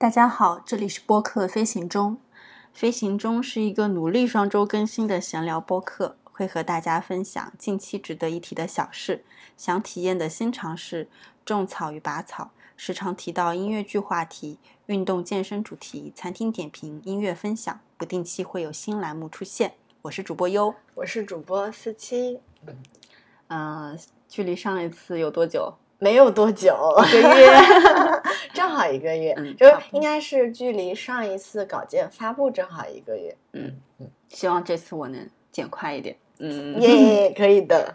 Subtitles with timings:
[0.00, 2.16] 大家好，这里是播客飞行中。
[2.72, 9.22] 飞行中是一个努力双周更新的闲聊播客，会和大家分享近期值得一提的小事、
[9.58, 11.10] 想体验的新尝试、
[11.44, 19.74] 种草与拔草，时常提到音乐剧话题、运动健身主题、餐厅点评、音乐分享，不定期会有新栏目出现。
[20.00, 22.40] 我是主播优，我是主播四七。
[23.48, 25.74] 嗯，距离上一次有多久？
[26.00, 26.74] 没有多久，
[27.08, 27.48] 一个月，
[28.52, 33.36] 正好一个月，嗯就应该是距离上一次稿件发布正好一个月。
[33.52, 36.16] 嗯嗯，希望这次我能剪快一点。
[36.38, 37.94] 嗯， 耶，可以的。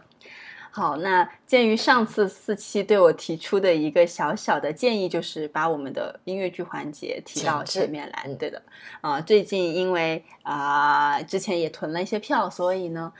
[0.69, 8.23] 好，那鉴于上次四期对我提出的一个小小的建议，就是把我们的音乐剧环节提到前面来。
[8.27, 8.61] 嗯对的，
[9.01, 13.11] 啊、最近因为啊、之前也囤了一些票，所以呢，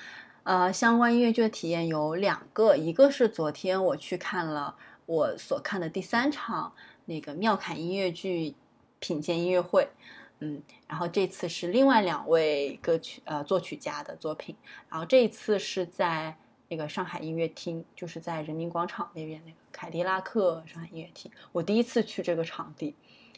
[0.46, 4.76] 呃，相关音乐剧的体验有两个，一个是昨天我去看了
[5.08, 6.72] 我所看的第三场
[7.06, 8.54] 那个妙侃音乐剧
[9.00, 9.90] 品鉴音乐会。
[10.38, 14.56] 嗯，然后这次是另外两位歌曲呃作曲家的作品，
[14.88, 16.36] 然后这一次是在
[16.68, 21.32] 那个上海音乐厅，就是在人民广场那边那个凯迪拉克上海音乐厅。
[21.54, 22.94] 我第一次去这个场地，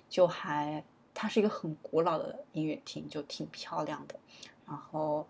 [0.10, 4.16] 就还它是一个很古老的音乐厅，就挺漂亮的。
[4.68, 5.26] 然后，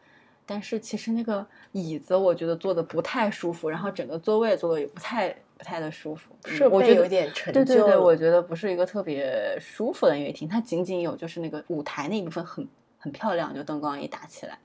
[0.47, 6.33] 但是其实那个椅子我觉得坐的不太舒服，然后整个座位坐的也不太不太的舒服。
[6.45, 12.65] 是我觉得有点陈对对对，我觉得不是一个特别舒服的音乐厅，它仅仅有就是那个舞台那一部分很
[12.97, 14.57] 很漂亮，就灯光一打起来，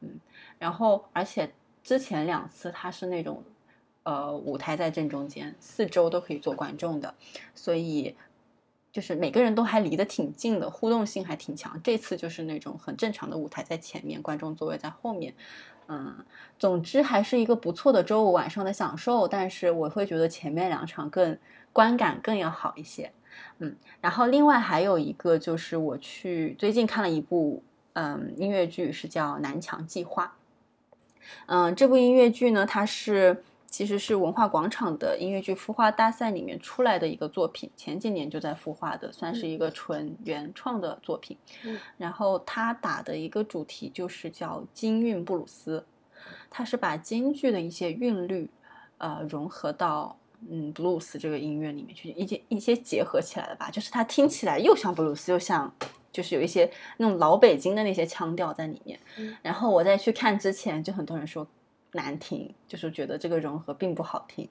[0.00, 0.18] 嗯，
[0.58, 1.48] 然后而且
[1.84, 3.42] 之前两次它是那种
[4.02, 7.14] 呃舞台在正中间，四周都可以坐观众的，
[7.54, 8.16] 所以
[8.98, 11.80] 就是每个人都还离得挺近的，互动性还挺强。
[11.84, 15.32] 这次就是那种很正常的舞台在前面，观众座位在后面。
[15.86, 16.16] 嗯，
[16.58, 21.38] 总之还是一个不错的周五晚上的享受，但是我会觉得前面两场更
[21.72, 23.12] 观感更要好一些。
[23.60, 27.62] 嗯，然后另外还有一个就是我去最近看了一部
[27.92, 30.34] 嗯音乐剧，是叫《南墙计划》。
[31.46, 41.36] 嗯，这部音乐剧呢，它是其实是文化广场的音乐剧孵化大赛里面出来的一个作品，前几年就在孵化的，算是一个纯原创的作品。
[41.64, 45.84] 嗯然后它打的一个主题就是叫京韵布鲁斯，
[46.48, 48.48] 它是把京剧的一些韵律，
[48.96, 50.16] 呃，融合到
[50.48, 55.70] 嗯布鲁斯这个音乐里面去，一些一些结合起来的吧，就是它听起来又像布鲁斯，又像
[56.10, 58.98] 就是有一些那种老北京的那些腔调在里面。
[59.18, 61.46] 嗯然后我在去看之前，就很多人说
[61.92, 64.48] 难听，就是觉得这个融合并不好听，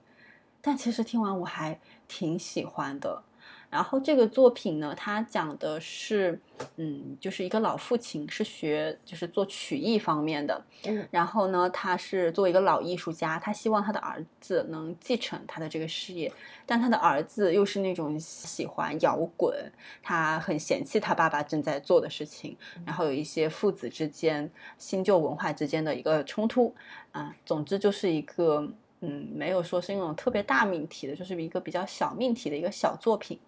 [0.62, 3.24] 但其实听完我还挺喜欢的。
[3.70, 6.40] 然后这个作品呢，它讲的是，
[6.78, 11.06] 嗯，就是一个老父亲是学就是做曲艺方面的，嗯。
[11.12, 16.32] 然后呢，他是作为一个老艺术家，他希望他的儿子能继承他的这个事业，
[16.66, 19.54] 但他的儿子又是那种喜欢摇滚，
[20.02, 22.56] 他很嫌弃他爸爸正在做的事情，
[22.86, 26.74] 然后有一些父子之间、新旧文化之间的一个冲突，
[27.12, 28.70] 啊、总之就是一个。
[29.02, 33.40] 嗯，没有说是那种特别大命题的，就是一个比较小命题的一个小作品。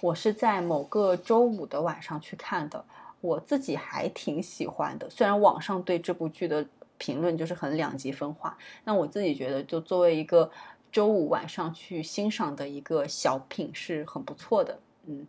[0.00, 2.84] 我是在某个周五的晚上去看的，
[3.20, 5.08] 我自己还挺喜欢的。
[5.08, 6.66] 虽然网上对这部剧的
[6.98, 10.50] 评论就是很两极分化，但我自己觉得，就作为一个
[10.90, 14.78] 周五晚上去欣赏的一个小品是很不错的。
[15.04, 15.24] 嗯，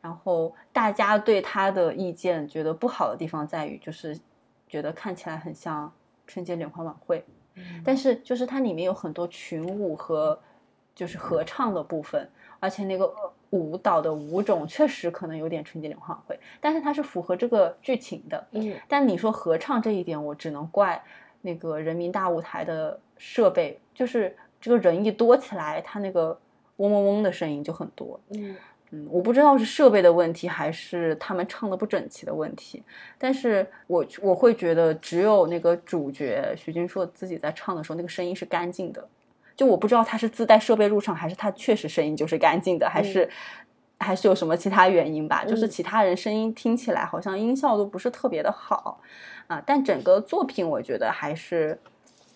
[0.00, 4.18] 然后大家对他的意见觉得不好的地方在于，就是
[4.68, 5.92] 觉得看起来很像
[6.26, 7.24] 春节联欢晚会。
[7.84, 10.38] 但是就是它里面有很多群舞和
[10.94, 12.28] 就是合唱的部分，
[12.60, 18.46] 而且那个呃舞蹈的舞种确实可能有点春节联欢晚会，但是它是符合这个剧情的。
[18.52, 21.02] 嗯但你说合唱这一点，我只能怪
[21.40, 26.38] 那个人民大舞台的设备，就是这个人一多起来，它那个
[26.76, 28.20] 嗡嗡嗡的声音就很多。
[28.30, 28.56] 嗯
[28.90, 32.82] 嗯，我不知道是设备的问题还是他们唱的不整齐的问题，
[33.18, 39.06] 但是我我会觉得只有那个主角徐君硕自己在唱的时候，那个声音是干净的。
[39.54, 43.28] 就我不知道他是自带设备入场，还是他确实声音就是干净的，还是、
[43.98, 45.44] 还是有什么其他原因吧？
[45.44, 49.00] 就是嗯其他人声音听起来好像音效都不是特别的好
[49.48, 51.76] 啊，但整个作品我觉得还是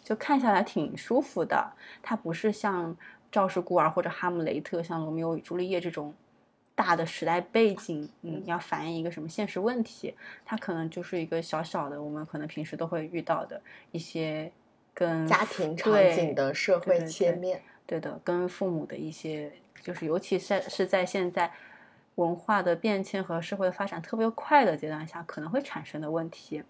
[0.02, 1.72] 就看下来挺舒服的。
[2.02, 2.93] 它不是像
[3.31, 6.12] 《赵氏孤儿》或者《哈姆雷特》、像《罗密欧与朱丽叶》这种
[6.74, 10.14] 大的时代背景，嗯，要反映一个什么现实问题，
[10.44, 13.60] 它可能就是一个小小的，我们可能平时都会遇到的
[13.90, 14.50] 一些
[14.94, 17.62] 跟家庭场景的社会对对对切面。
[17.84, 19.52] 对的，跟父母的一些，
[19.82, 21.52] 就是尤其是是在现在
[22.14, 26.62] 文化的变迁和社会的发展特别快的阶段下，可能会产生的问题。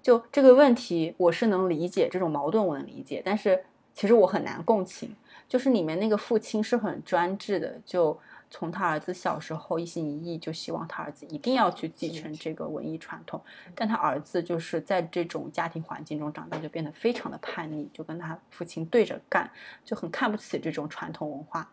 [0.00, 5.14] 就这个问题，我是能理解这种矛盾，我能理解，但是其实我很难共情。
[5.46, 8.18] 就是里面那个父亲是很专制的，就
[8.50, 13.40] 从他儿子小时候一心一意就希望他儿子一定要去继承这个文艺传统，
[13.76, 19.48] 但他儿子就是在这种家庭环境中长大，就变得非常的叛逆，就跟他父亲对着干，
[19.84, 21.70] 就很看不起这种传统文化。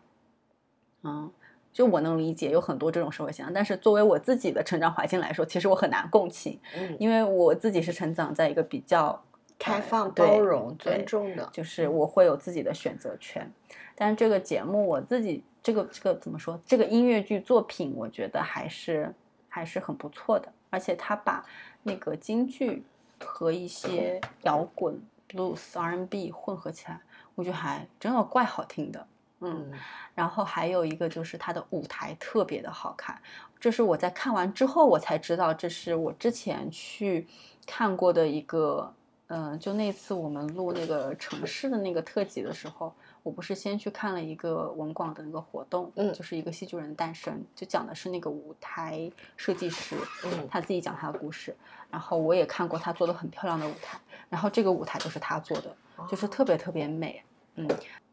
[1.02, 1.30] 嗯，
[1.72, 9.20] 就我能理解有很多这种社会现象，但是作为我自己的成长环境来说，其实我很难共情，嗯，因为我自己是成长在一个比较
[9.58, 13.50] 开放、包容、尊重的，就是我会有自己的选择权。
[13.94, 16.60] 但是这个节目我自己这个这个怎么说？
[16.64, 19.12] 这个音乐剧作品，我觉得还是
[19.48, 21.44] 还是很不错的，而且他把
[21.82, 22.84] 那个京剧
[23.18, 27.00] 和一些 摇滚、blues、R&B 混合起来，
[27.34, 29.06] 我觉得还真的怪好听的。
[29.40, 29.78] 嗯，嗯
[30.14, 33.20] 然后还有一个就是它的舞台特别的好看，
[33.58, 37.26] 这是我在看完之后我才知道，这是我之前去
[37.66, 38.94] 看过的一个，
[39.28, 42.92] 嗯、就那次我们录那个城市的那个特辑的时候，
[43.22, 46.12] 我不是先去看了一个文广的那个活动，嗯。
[46.14, 50.48] 就是一个戏剧人的诞生，就讲的是那个舞台设计师，嗯。
[50.50, 51.54] 他自己讲他的故事，
[51.90, 55.76] 然后我也看过他做的很漂亮的舞台，然后这个舞台就是他做的，
[56.08, 57.22] 就是特别特别美，
[57.56, 57.68] 嗯，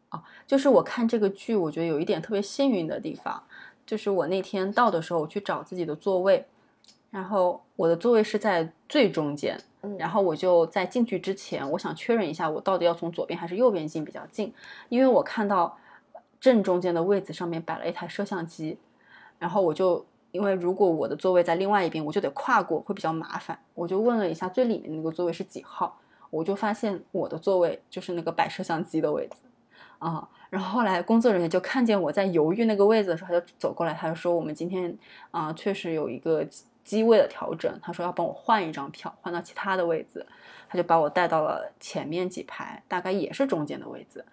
[0.10, 3.42] 哦，就是我看这个剧，我觉得有一点特别幸运的地方，
[3.86, 6.46] 就是我那天到的时候，我去找自己的座位，
[7.16, 14.54] 然后我的座位是在最中间，嗯，然后我就在进去之前，我想确认一下我到底要从左边还是右边进比较近，
[14.90, 15.78] 因为我看到
[16.42, 18.78] 正中间的位子上面摆了一台摄像机，
[19.40, 25.98] 然后我就因为如果我的座位在另外一边，我就得跨过，会比较麻烦，我就问了一下最里面那个座位是几号，
[26.30, 29.38] 我就发现我的座位就是那个摆摄像机的位置。
[30.00, 34.96] 啊、然后后来工作人员就看见我在犹豫那个位子的时候，他就走过来，他就说我们今天
[35.32, 36.46] 啊、确实有一个
[36.86, 40.26] 机机位的调整，他说要帮我换一张票，换到其他的位置，
[40.70, 44.24] 他就把我带到了前面几排，大概也是中间的位置，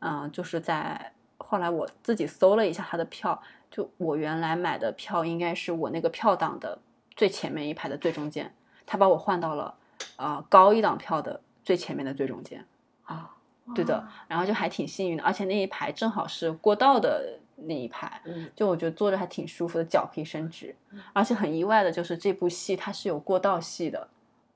[0.00, 6.78] 嗯、就是在后来我自己搜了一下他的票，就我原来买的票应该是我那个票档的
[7.16, 8.54] 最前面一排的最中间，
[8.86, 9.74] 他把我换到了
[10.16, 12.64] 呃高一档票的最前面的最中间。
[13.04, 13.34] 啊，
[13.74, 18.50] 对的，然后就还挺幸运的，而且那一排正好是过道的那一排，嗯。
[18.54, 20.74] 就我觉得坐着还挺舒服的，脚可以伸直，
[21.12, 24.08] 而且很意外的就是这部戏它是有过道戏的，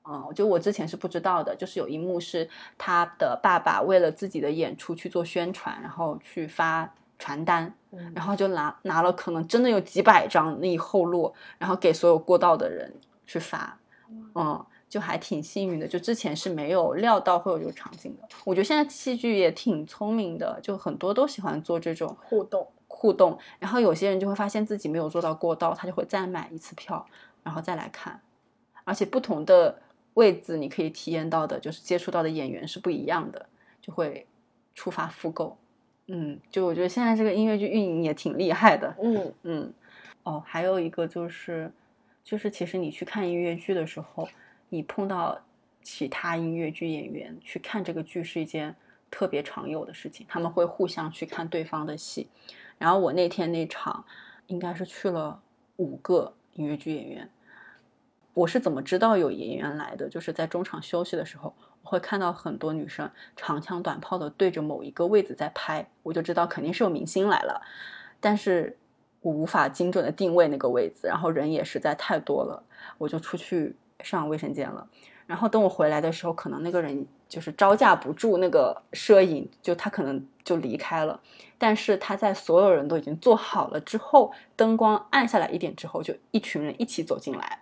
[0.05, 12.93] 嗯，就我之前是不知道的，就是有一幕是他的爸爸为了自己的演出去做宣传，然后去发传单，嗯，然后就拿拿了可能真的有几百张那一后摞，然后给所有过道的人
[13.25, 13.79] 去发，
[14.35, 15.87] 嗯，就还挺幸运的。
[15.87, 18.27] 就之前是没有料到会有这个场景的。
[18.43, 22.67] 我觉得现在戏剧也挺聪明的，就很多都喜欢做这种互动，
[23.03, 27.05] 互动，然后有些人就会发现自己没有做到过道，他就会再买一次票，
[27.43, 28.21] 然后再来看，
[28.85, 29.77] 而且不同的
[30.13, 33.45] 位置你可以体验到的，就是接触到的演员是不一样的，
[33.81, 34.25] 就会
[34.73, 35.57] 触发复购。
[36.07, 38.95] 嗯，就我觉得现在这个音乐剧运营也挺厉害的。
[39.01, 39.73] 嗯嗯，
[40.23, 41.69] 哦，还有一个就是，
[42.23, 44.25] 就是其实你去看音乐剧的时候，
[44.69, 45.37] 你碰到
[45.81, 48.73] 其他音乐剧演员去看这个剧是一件
[49.11, 52.29] 特别常有的事情，他们会互相去看对方的戏。
[52.83, 54.03] 然后我那天那场
[54.47, 55.41] 应该是去了
[55.77, 57.29] 五个音乐剧演员。
[58.33, 60.09] 我是怎么知道有演员来的？
[60.09, 67.61] 就是在中场休息的时候，我会看到很多女生长枪短炮的对着某一个位子在拍，我就知道肯定是有明星来了。
[68.19, 68.77] 但是
[69.21, 72.61] 我无法精准的定位那个位子，然后人也实在太多了，
[72.97, 74.89] 我就出去上卫生间了。
[75.25, 81.19] 然后等我回来的时候，可能那个人就是招架不住那个摄影，就他可能就离开了。
[81.57, 87.59] 但是他在所有人都已经做好了之后，灯光暗下来一点之后，就一群人一起走进来。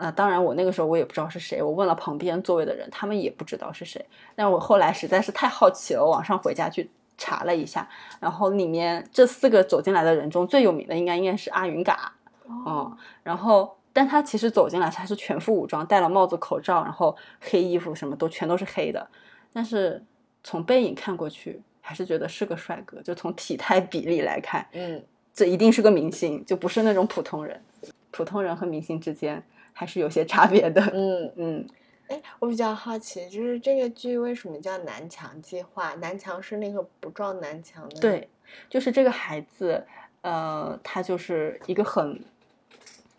[0.00, 4.04] 呃，当然我那个时候我也不知道是谁，我问了旁边座位的人，他们也不知道是谁。
[4.34, 7.86] 但我后来实在是太好奇了，网上回家去查了一下，
[8.18, 12.14] 然后里面这四个走进来的人中最有名的应该应该是阿云嘎，
[12.48, 19.06] 嗯，然后但他其实走进来他是全副武装，戴了帽子、口罩，然后黑衣服什么都全都是黑的，
[19.52, 20.02] 但是
[20.42, 25.04] 从背影看过去，还是觉得是个帅哥，就从体态比例来看，嗯
[25.34, 27.62] 这一定是个明星，就不是那种普通人。
[28.10, 29.42] 普通人和明星之间
[29.74, 30.80] 还是有些差别的。
[30.94, 31.66] 嗯，嗯，
[32.08, 35.92] 哎，我比较好奇，就是这个剧为什么叫南墙计划？
[35.96, 38.30] 南墙是那个不撞南墙的，，对，
[38.70, 39.84] 就是这个孩子，
[40.22, 42.18] 呃，他就是一个很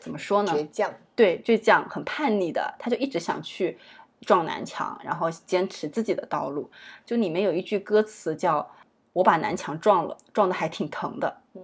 [0.02, 0.52] 怎么说呢？
[0.52, 3.78] 倔强，对，倔强、很叛逆的，他就一直想去
[4.22, 6.70] 撞南墙，然后坚持自己的道路。
[7.06, 8.70] 就里面有一句歌词叫
[9.14, 11.38] “我把南墙撞了，撞的还挺疼的”。
[11.56, 11.62] 嗯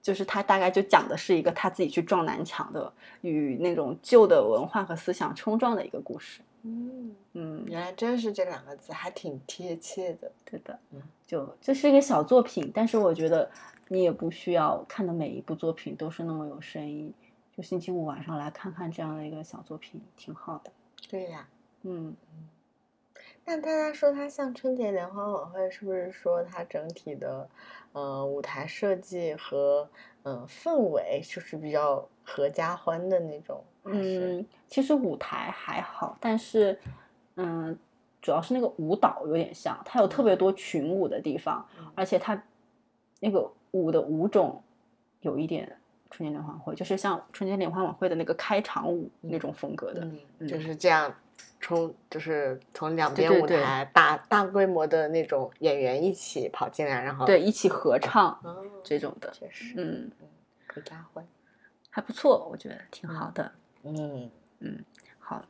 [0.00, 2.90] 就是他大概就讲的是一个他自己去撞南墙的，
[3.20, 6.40] 与那种旧的文化和思想冲撞的一个故事。
[6.62, 10.30] 嗯，嗯，原来真是这两个字，还挺贴切的。
[10.46, 13.50] 对的嗯，就这是一个小作品，但是我觉得
[13.88, 17.12] 你也不需要看的每一部作品都是那么有深意。
[17.58, 20.70] 就星期五晚上来看看这样的一个小作品，挺好的。
[21.10, 21.48] 对呀，
[21.82, 22.14] 嗯，
[23.44, 27.48] 那大家说它像春节联欢晚会，是不是说它整体的
[27.90, 29.90] 呃舞台设计和
[30.22, 33.60] 嗯、呃氛围就是比较合家欢的那种？
[33.82, 36.78] 嗯，其实舞台还好，但是
[37.34, 37.76] 嗯，
[38.22, 42.40] 主要是那个舞蹈有点像，它有特别多群舞的地方，嗯而且它
[43.18, 44.62] 那个舞的舞种
[45.22, 45.77] 有一点
[46.10, 50.00] 春节联欢会，就是像春节联欢晚会的那个开场舞那种风格的。
[50.02, 51.14] 嗯，嗯就是这样。
[51.60, 60.10] 从就是从两边舞台大大规模的那种演员一起跑进来，然后对，一起合唱哦，这种的，确实，嗯，
[60.68, 61.26] 合家欢，
[61.90, 63.50] 还不错，我觉得挺好的。
[63.82, 64.84] 嗯嗯，
[65.18, 65.42] 好，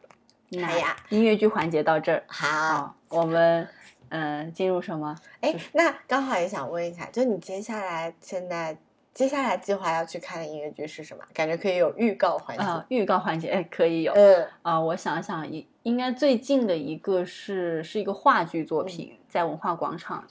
[0.49, 3.69] 那呀，音乐剧环节到这儿，好，好，我们
[4.09, 5.15] 嗯、呃进入什么？
[5.43, 8.77] 哎，那刚好也想问一下，就你接下来现在
[9.19, 11.25] 接下来计划要去看的音乐剧是什么？
[11.35, 12.63] 感觉可以有预告环节。
[12.63, 14.13] 啊、预告环节，哎，可以有。
[14.13, 20.25] 嗯啊、我想想，应应该最近的一个是是一个话剧作品，在文化广场，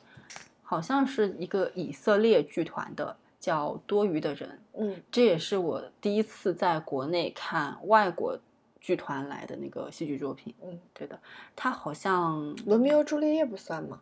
[0.63, 4.49] 好像是一个以色列剧团的，叫《多余的人》。
[4.79, 8.39] 嗯这也是我第一次在国内看外国
[8.79, 10.55] 剧团来的那个戏剧作品。
[10.63, 11.19] 嗯，对的，
[11.57, 13.99] 它好像，罗密欧朱丽叶不算吗？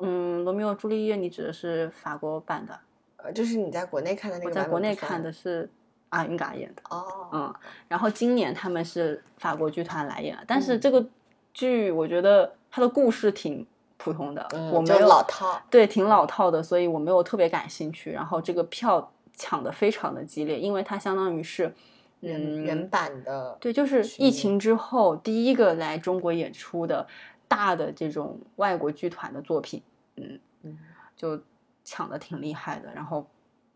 [0.00, 2.78] 嗯，《罗密欧朱丽叶》，你指的是法国版的？
[3.26, 5.68] 呃，就是你在国内看的那我个我在国内看的是
[6.10, 6.82] 阿云嘎演的。
[6.90, 7.54] 哦，嗯，
[7.88, 11.04] 然后今年他们是法国剧团来演，但是嗯这个
[11.52, 13.66] 剧我觉得它的故事挺
[13.96, 15.60] 普通的，嗯，没有老套。
[15.68, 18.12] 对挺老套的，所以我没有特别感兴趣。
[18.12, 21.74] 然后这个票抢的非常的激烈，因为它相当于是
[22.20, 27.06] 原嗯原版的，对，就是疫情之后第一个来中国演出的
[27.48, 29.82] 大的这种外国剧团的作品，
[30.16, 30.78] 嗯，嗯
[31.16, 31.40] 就
[31.86, 32.92] 抢的挺厉害的。
[32.92, 33.26] 然后，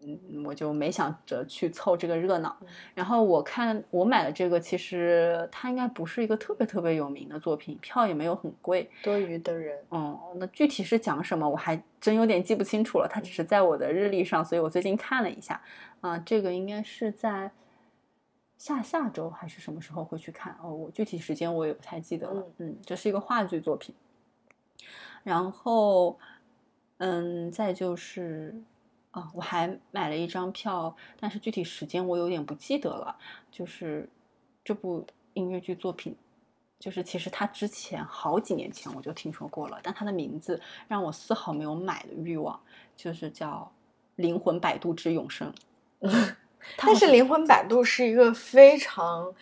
[0.00, 2.57] 嗯，我就没想着去凑这个热闹。
[2.62, 8.90] 嗯然后我看我买的这个，其实它应该不是一个特别特别有名的作品，票也没有很贵。
[9.02, 9.79] 多余的人。
[9.90, 13.09] 嗯，那具体是讲什么，我还真有点记不清楚了。
[13.09, 15.62] 它只是在我的日历上，所以我最近看了一下。
[16.00, 17.50] 啊、这个应该是在
[18.57, 20.57] 下下周还是什么时候会去看？
[20.62, 22.43] 哦，我具体时间我也不太记得了。
[22.59, 23.95] 嗯，这是一个话剧作品。
[25.23, 26.19] 然后，
[27.02, 28.54] 嗯，再就是，
[29.12, 33.16] 啊，我还买了一张票，但是具体时间我有点不记得了。
[33.50, 34.07] 就是
[34.62, 36.14] 这部音乐剧作品，
[36.78, 42.61] 就是其实它之前好几年前我就听说过了，但它的名字让我丝毫没有买的欲望，
[42.95, 43.73] 就是叫
[44.23, 45.50] 《灵魂摆渡之永生》。
[46.76, 49.33] 它但是《灵魂摆渡》是一个非常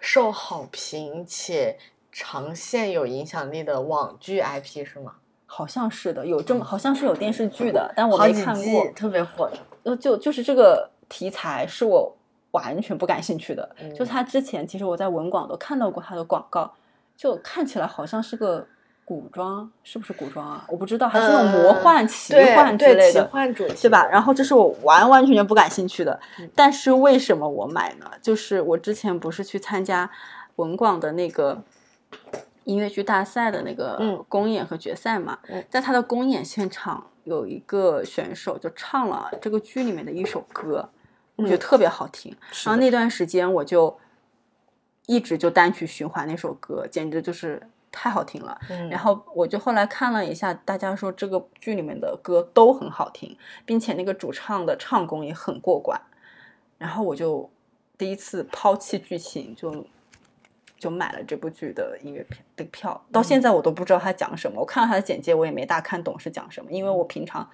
[0.00, 1.78] 受好评且
[2.10, 5.16] 长线有影响力的网剧 IP 是吗？
[5.54, 8.86] 好像是的，有这么好像是有电视剧的，但我没看过。
[8.96, 9.58] 特别火的。
[9.82, 12.16] 呃，就就是这个题材是我
[12.52, 13.68] 完全不感兴趣的。
[13.94, 16.72] 就嗯他之前其实我在文广都看到过他的广告，
[17.18, 18.66] 就看起来好像是个
[19.04, 20.64] 古装，是不是古装啊？
[20.68, 23.26] 我不知道，还是那种魔嗯幻、奇幻之类的。
[23.26, 24.06] 幻主题对吧？
[24.06, 28.10] 然后这是我完完全全不感兴趣的嗯，但是为什么我买呢？
[28.22, 30.10] 就是我之前不是去参加
[30.56, 31.62] 文广的那个
[32.64, 40.88] 音乐剧大赛的那个嗯公演和决赛嘛，嗯在他的公演现场有一个选手就唱了这个剧里面的一首歌，
[41.36, 42.34] 我觉得嗯特别好听。
[42.64, 43.98] 然后那段时间我就
[45.06, 48.58] 一直就单曲循环那首歌，简直就是太好听了。
[48.70, 56.00] 嗯然后我就后来看了一下，大家说这个剧里面的歌都很好听，并且那个主唱的唱功也很过关。
[56.78, 57.48] 然后我就
[57.96, 59.86] 第一次抛弃剧情，就
[60.82, 63.00] 就买了这部剧的音乐片的票。
[63.12, 67.48] 到现在我都不知道它讲什么，我看了它的简介，我也没大看懂是讲什么，因为我平常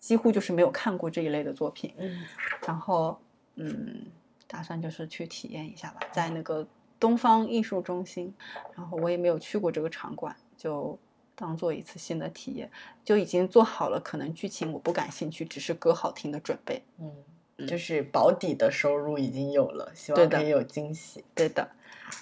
[0.00, 1.94] 几乎就是没有看过这一类的作品。
[1.96, 2.24] 嗯
[2.66, 3.16] 然后
[3.54, 4.06] 嗯，
[4.48, 6.66] 打算就是去体验一下吧，在那个
[6.98, 8.34] 东方艺术中心，
[8.74, 10.98] 然后我也没有去过这个场馆，就
[11.36, 12.68] 当做一次新的体验，
[13.04, 16.82] 就已经做好了可能剧情我不感兴趣，只是歌好听的准备。
[16.98, 17.12] 嗯，
[17.58, 21.24] 嗯就是保底的收入已经有了，希望可以有惊喜。
[21.32, 21.70] 对的，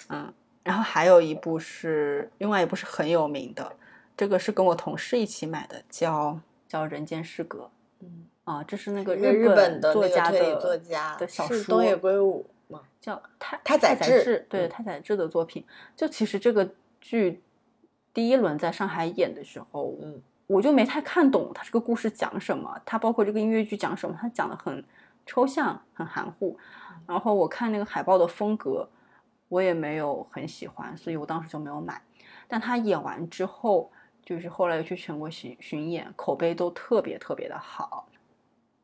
[0.09, 3.75] 嗯，然后还有一部是另外一部是很有名的，
[4.17, 7.69] 这个是跟我同事一起买的，叫叫《人间失格
[7.99, 12.81] 嗯，》啊，这是那个日本本的作家的作家的小说，是东野圭吾吗？
[12.99, 15.63] 叫太太宰宰治对嗯太宰治的作品。
[15.95, 16.67] 就其实这个
[16.99, 17.41] 剧
[18.13, 24.83] 第一轮在上海演的时候，嗯我就没太看懂它这个故事讲什么，它包括这个音乐剧讲什么，它讲的很
[25.25, 26.55] 抽象、很含糊。
[27.07, 28.87] 然后我看那个海报的风格，
[29.47, 32.01] 我也没有很喜欢，所以我当时就没有买。
[32.47, 33.91] 但他演完之后，
[34.23, 38.07] 就是后来又去全国巡巡演，口碑都特别特别的好。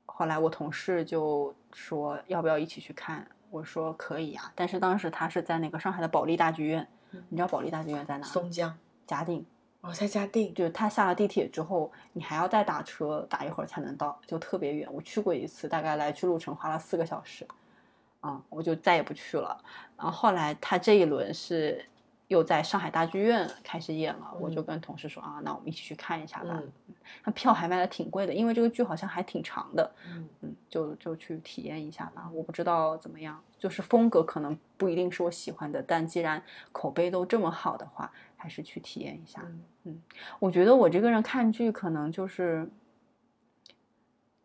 [0.05, 4.51] 后来我同事就说要不要一起去看，我说可以啊。
[4.55, 6.87] 但是当时他是在那个上海的保利大剧院，
[7.29, 8.27] 你知道保利大剧院在哪？
[8.27, 8.77] 松江
[9.07, 9.45] 嘉定。
[9.81, 14.87] 哦，在嘉定，就是他下了地铁之后，你还要再打车打一会儿才能到，就特别远。
[14.93, 17.47] 我去过一次，大概来去路程花了四个小时，
[18.21, 19.55] 啊，我就再也不去了。
[19.97, 21.85] 然后后来他这一轮是
[22.27, 26.61] 又在上海大剧院开始演了，我就跟同事说啊，那我们一起去看一下吧。
[27.23, 29.91] 他票还卖的挺贵的，因为这个剧好像还挺长的，
[30.41, 32.29] 嗯，就就去体验一下吧。
[32.33, 38.11] 我不知道怎么样，就是风格可能不一定是我喜欢的，但既然口碑都这么好的话。
[38.43, 39.39] 还是去体验一下，
[39.83, 40.01] 嗯，
[40.39, 42.67] 我觉得我这个人看剧可能就是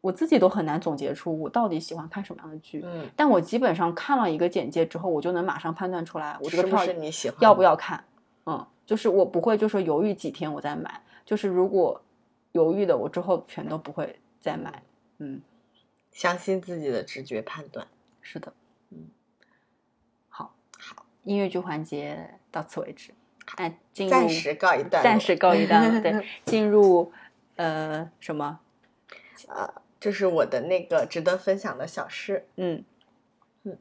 [0.07, 8.05] 我自己都很难总结出我到底喜欢看什么样的剧，嗯，但我基本上看了一个简介之后，我就能马上判断出来我这个票是你喜欢要不要看，
[8.45, 12.01] 嗯，就是我不会就说犹豫几天我再买，就是如果
[12.53, 14.81] 犹豫的我之后全都不会再买，
[15.19, 15.41] 嗯，
[16.13, 17.85] 相信自己的直觉判断，
[18.21, 18.53] 是的，
[18.91, 19.09] 嗯，
[20.29, 23.11] 好，好，音乐剧环节到此为止。
[23.57, 27.13] 哎，暂时告一段，暂时告一段，对， 进入
[27.57, 28.61] 呃什么？
[29.49, 32.47] 呃，这是我的那个值得分享的小事。
[32.57, 32.85] 嗯
[33.65, 33.79] 嗯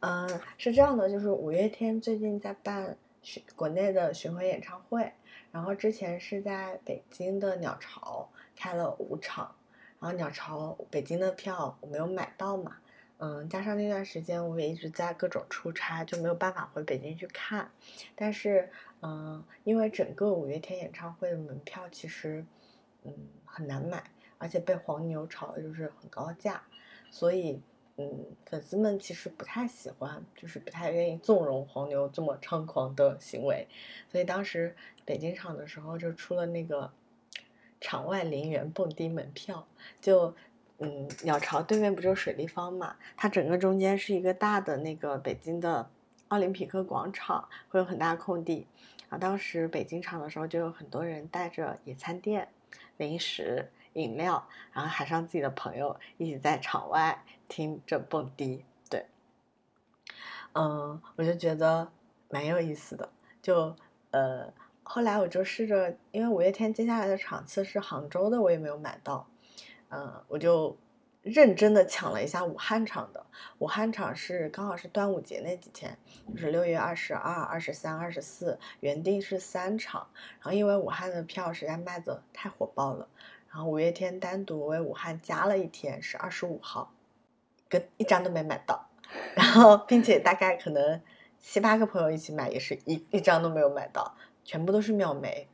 [0.00, 5.12] 嗯，是这样的，就是五月天最近在办巡国内的巡回演唱会，
[5.52, 9.54] 然后之前是在北京的鸟巢开了五场，
[9.98, 12.76] 然后鸟巢北京的票我没有买到嘛。
[13.22, 17.70] 嗯，加上那段时间我也一直在各种出差，就没有办法回北京去看。
[18.14, 18.70] 但是，
[19.02, 22.42] 嗯，因为整个五月天演唱会的门票其实，
[23.04, 23.12] 嗯，
[23.44, 24.02] 很难买，
[24.40, 26.60] 而且被黄牛炒的就是很高价，
[27.12, 27.62] 所以，
[27.96, 33.68] 嗯，粉丝们其实不太喜欢，就是不太愿意纵容黄牛这么猖狂的行为。
[34.10, 36.90] 所以当时北京场的时候就出了那个
[37.80, 39.64] 场外零元蹦迪门票，
[40.00, 40.34] 就。
[40.82, 42.96] 嗯，鸟巢对面不就水立方嘛？
[43.14, 45.90] 它整个中间是一个大的那个北京的
[46.28, 48.66] 奥林匹克广场，会有很大空地。
[49.10, 52.48] 啊，当时北京场的时候，就有很多人带着野餐垫、
[52.96, 58.64] 零食、饮料，然后喊上自己的朋友，一起在场外听着蹦迪。
[58.88, 59.06] 对，
[60.54, 61.90] 嗯，我就觉得
[62.28, 63.08] 蛮有意思的。
[63.42, 63.74] 就
[64.10, 69.26] 呃，后来我就试着，因为五月天接下来的场次是杭州的，我也没有买到。
[69.88, 70.76] 嗯，我就
[71.22, 73.26] 认真的抢了一下武汉场的。
[73.58, 75.96] 武汉场是刚好是端午节那几天，
[76.32, 80.06] 就是六月二十二、二十三、二十四，原定是三场。
[80.40, 83.08] 然后因为武汉的票实在卖的太火爆了，
[83.50, 86.92] 然后五月天单独为武汉加了一天，是二十五号，
[87.68, 88.88] 跟一张都没买到。
[89.34, 91.00] 然后并且大概可能
[91.38, 95.48] 七八个朋友一起买，也是一一张都没有买到，全部都是秒没。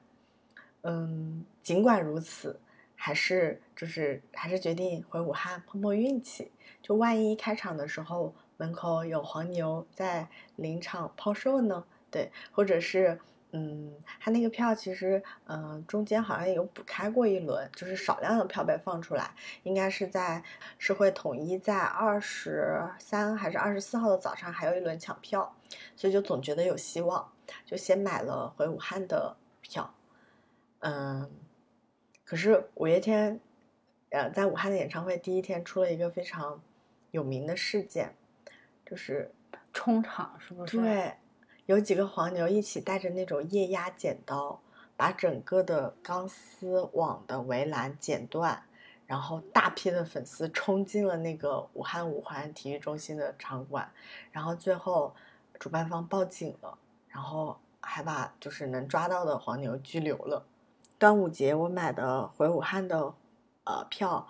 [0.82, 2.60] 嗯，尽管如此。
[2.98, 11.84] 还是就是还是决定回武汉碰碰运气，就万一开场的时候门口有黄牛在临场抛售呢？
[12.10, 13.20] 对，或者是
[13.56, 19.30] 嗯，他那个票其实嗯中间好像有补开过一轮，就是少量的票被放出来，
[19.62, 20.42] 应该是在
[20.76, 25.56] 是会统一在二十三还是二十四号的早上还有一轮抢票，
[25.96, 27.32] 所以就总觉得有希望，
[27.64, 29.94] 就先买了回武汉的票，
[30.80, 31.30] 嗯。
[32.28, 33.38] 可是五月天，
[34.10, 36.60] 呃，在武汉的演唱会第一天出了一个非常
[37.12, 38.12] 有名的事件，
[38.84, 39.30] 就是
[39.72, 40.76] 冲场，是不是？
[40.76, 41.14] 对，
[41.66, 44.60] 有几个黄牛一起带着那种液压剪刀，
[44.96, 48.62] 把整个的钢丝网的围栏剪断，
[49.04, 53.90] 然后大批的粉丝冲进了那个武汉五环体育中心的场馆，
[54.30, 55.14] 然后最后
[55.58, 60.46] 主办方报警了，然后还把就是能抓到的黄牛拘留了。
[60.98, 63.12] 端午节我买的回武汉的，
[63.64, 64.28] 呃票，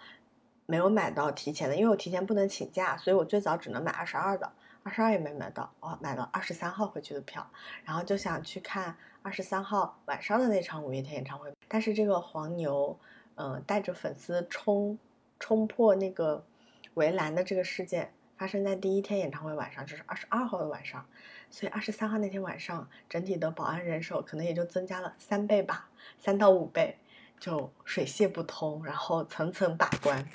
[0.64, 4.50] 没有买到提前的，因为我提前不能请假，所以我最早只能买二十二的，
[4.86, 7.44] 二十二也没买到，我买了二十三号回去的票，
[7.84, 12.96] 然后就想去看二十三号晚上的那场五月天演唱会，但是这个黄牛，
[13.34, 14.96] 嗯，带着粉丝冲
[15.40, 16.46] 冲破那个
[16.94, 21.04] 围栏的这个事件发生在第一天演唱会晚上，就是二十二号的晚上。
[21.50, 25.88] 所以二十三号那天晚上，整体的保安人手可能也就增加了三倍吧，
[26.20, 26.96] 三到五倍，
[27.40, 30.28] 就水泄不通，然后层层把关，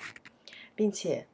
[0.76, 1.26] 并且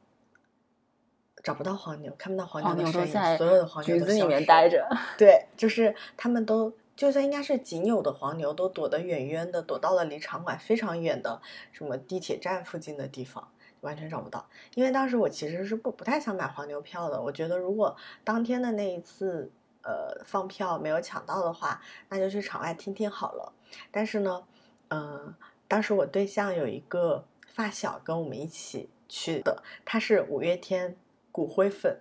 [1.48, 4.86] 找不到黄牛，看不到黄牛的身影，所有的黄牛都在子里面待着。
[5.16, 11.40] 对，就是他们都，就算应该是仅有的黄牛，都躲得远远的，躲到了离场馆非常远的
[11.72, 13.48] 什么地铁站附近的地方，
[13.80, 14.46] 完全找不到。
[14.74, 19.50] 因为当时我其实是不不太想买黄牛票的，我觉得如果当天的那一次。
[19.80, 21.80] 呃放票没有抢到的话，
[22.10, 23.52] 那就去场外听听好了。
[23.90, 24.42] 但是呢，
[24.90, 25.34] 嗯，
[25.66, 30.94] 当时我对象有一个发小跟我们一起去的，他是五月天
[31.38, 32.00] 骨灰粉，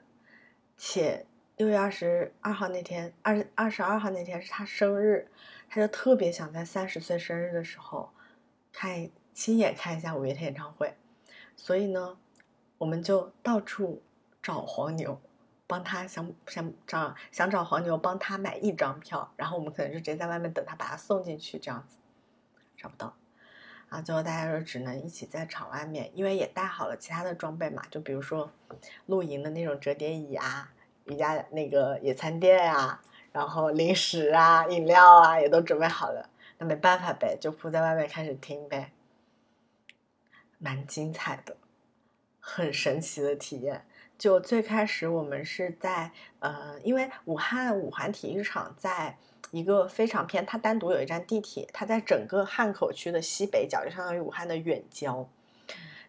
[0.76, 5.30] 且六月二十二号那天，二二十二号那天是他生日，
[5.70, 8.10] 他就特别想在三十岁生日的时候
[8.74, 10.98] 看亲眼看一下五月天演唱会，
[11.56, 12.18] 所以呢，
[12.80, 14.02] 我们就到处
[14.42, 15.22] 找黄牛。
[15.68, 21.98] 帮他想想找想找黄牛帮他买一张票，然后我们可能就直接在外面等他把他送进去这样子，
[22.76, 23.16] 找不到，
[23.90, 28.52] 啊，最后大家就只能一起在场外面，因为也带好了其他的装备嘛，就比如说
[29.06, 30.70] 露营的那种折叠椅啊，
[31.06, 38.92] 瑜伽那个野餐垫啊，然后零食啊、饮料啊也都准备好了，那没办法呗，就铺在外面开始听呗，
[40.58, 41.56] 蛮精彩的，
[42.42, 43.86] 很神奇的体验。
[44.18, 49.16] 就最开始我们是在呃，因为武汉五环体育场在
[49.52, 55.28] 一个非常偏，它单独有一站地铁，它在整个汉口区的西北角，就相当于武汉的远郊。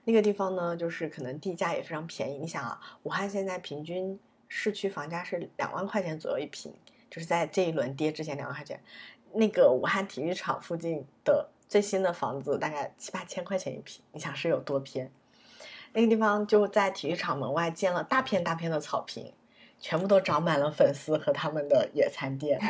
[0.04, 2.38] 那个地方呢，就是可能地价也非常便宜。
[2.38, 6.72] 你想啊，武汉现在平均市区房价是两万块钱左右一平，
[7.10, 8.80] 就是在这一轮跌之前两万块钱。
[9.32, 15.10] 那个武汉体育场附近的最新的房子大概七八千块钱一平，你想是有多偏？
[15.92, 19.32] 那个地方就在体育场门外建了大片大片的草坪，
[19.80, 22.60] 全部都长满了粉丝和他们的野餐垫，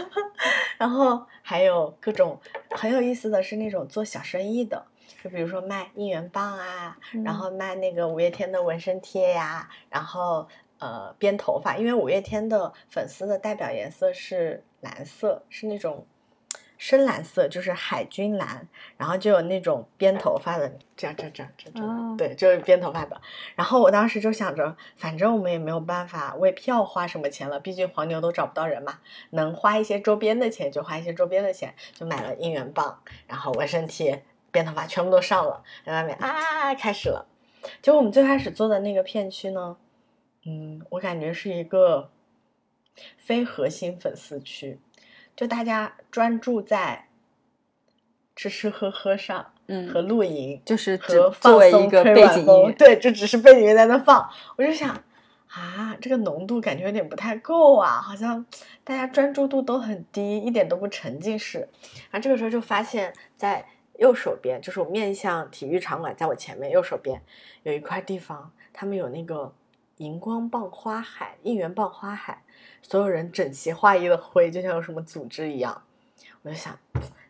[0.78, 4.84] 然后还有各种很有意思的是那种做小生意的，
[5.22, 16.06] 就比如说卖应援棒啊，然后卖那个五月天的纹身贴呀，然后呃编头发，因为五月天的粉丝的代表颜色是蓝色，是那种。
[16.78, 23.20] 深蓝色就是海军蓝，然后就有那种编头发的，这样这样这样这样，对，就是编头发的。
[23.56, 37.26] 然后我当时就想着，反正我们也没有办法为票花什么钱了，毕竟黄牛都找不到人嘛，能花一些周边的钱就花一些周边的钱，就买了应援棒，然后纹身贴、编头发全部都上了，在外面啊开始了。
[37.82, 39.76] 就我们最开始做的那个片区呢，
[40.46, 42.12] 嗯，我感觉是一个
[43.16, 44.78] 非核心粉丝区。
[45.38, 47.06] 就大家专注在
[48.34, 54.28] 吃吃喝喝上，嗯，和露营，就是和作为一个背景音乐，对，就只是背景音乐在那放。
[54.56, 55.00] 我就想
[55.46, 58.44] 啊，这个浓度感觉有点不太够啊，好像
[58.82, 61.68] 大家专注度都很低，一点都不沉浸式。
[62.10, 63.64] 然后这个时候就发现，在
[64.00, 67.22] 右手边，就是我面向体育场馆，在我前面右手边
[67.62, 69.52] 有一块地方，他们有那个
[69.98, 72.42] 荧光棒花海、应援棒花海。
[72.82, 75.82] 所有人整齐划一的挥，就像有什么组织一样。
[76.42, 76.76] 我就想，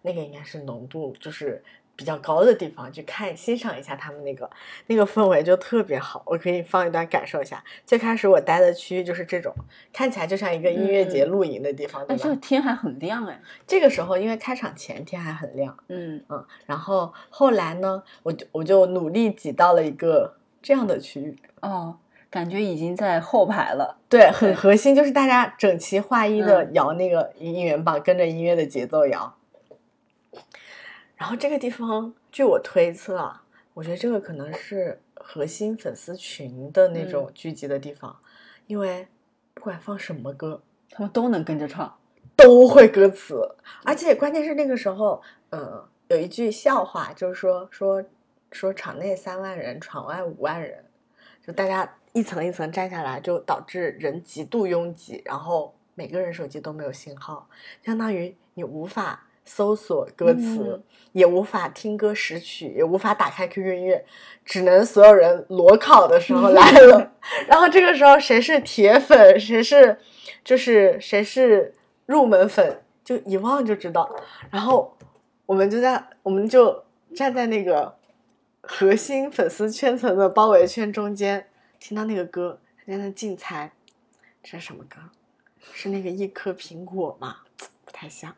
[0.02, 1.62] 那个应该是浓度就是
[1.96, 4.48] 比较高的地方，去看欣赏一下他们那个
[4.86, 6.22] 那个氛围就特别好。
[6.26, 7.64] 我可以放一段感受一下。
[7.86, 9.52] 最开始我待的区域就是这种，
[9.92, 12.22] 看起来就像一个音乐节露营的地方，对吧？
[12.22, 13.40] 这个天还很亮哎。
[13.66, 16.44] 这个时候因为开场前天还很亮，嗯嗯。
[16.66, 21.36] 然后后来呢，我就我就努力挤到了一个这样的区域。
[21.62, 21.98] 哦。
[22.30, 29.34] 感觉已经在后排了，对，很核心，就是大家整齐划一的摇那个应援棒，跟着音乐的节奏摇。
[31.16, 38.14] 然后这个地方，据我推测啊，我觉得这个可能是核心粉丝群的那种聚集的地方，
[38.66, 39.08] 因为
[39.54, 41.96] 不管放什么歌，他们都能跟着唱，
[42.36, 48.04] 都会歌词，而且关键是那个时候，呃，有一句笑话，就是说说
[48.52, 50.84] 说场内三万人，场外五万人，
[51.42, 51.94] 就大家。
[52.12, 57.48] 一层一层站下来，就导致人极度拥挤，然后每个人手机都没有信号，
[57.84, 64.04] 相当于你无法搜索歌词，也无法听歌识曲，也无法打开 QQ 音乐，
[64.44, 67.12] 只能所有人裸考的时候来了。
[67.46, 69.98] 然后这个时候谁是铁粉，谁是
[70.42, 71.74] 就是谁是
[72.06, 74.14] 入门粉，就一望就知道。
[74.50, 74.96] 然后
[75.46, 77.94] 我们就在我们就站在那个
[78.62, 81.46] 核心粉丝圈层的包围圈中间。
[81.80, 83.72] 听到那个歌，在那竞猜，
[84.42, 84.96] 这是什么歌？
[85.72, 87.36] 是那个一颗苹果吗？
[87.84, 88.34] 不太像，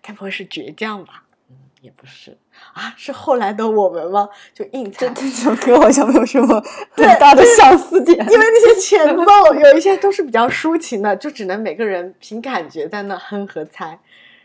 [0.00, 1.24] 该不会是倔强吧？
[1.50, 2.38] 嗯，也不是
[2.74, 4.28] 啊，是后来的我们吗？
[4.54, 5.08] 就硬猜。
[5.08, 13.98] 这首歌好像没有什么很大的相似点，因为那些前奏有一些都是比较抒情的，就只能每个人凭感觉在那哼和猜。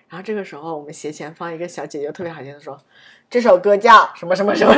[0.10, 2.80] 然后这个时候，我们斜前方一个小姐姐特别好听的说。
[3.30, 4.74] 这首歌叫什么什么什么，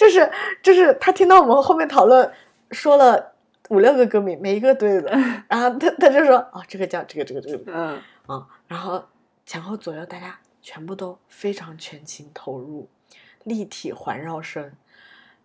[0.00, 0.32] 就是
[0.62, 2.32] 就是他听到我们后面讨论，
[2.70, 3.34] 说了
[3.68, 5.10] 五六个歌名，每一个对的，
[5.46, 8.00] 然后他他就说哦，这个叫这个这个这个，嗯。
[8.24, 9.04] 啊，然后
[9.44, 12.88] 前后左右大家全部都非常全情投入，
[13.44, 14.72] 立体环绕声，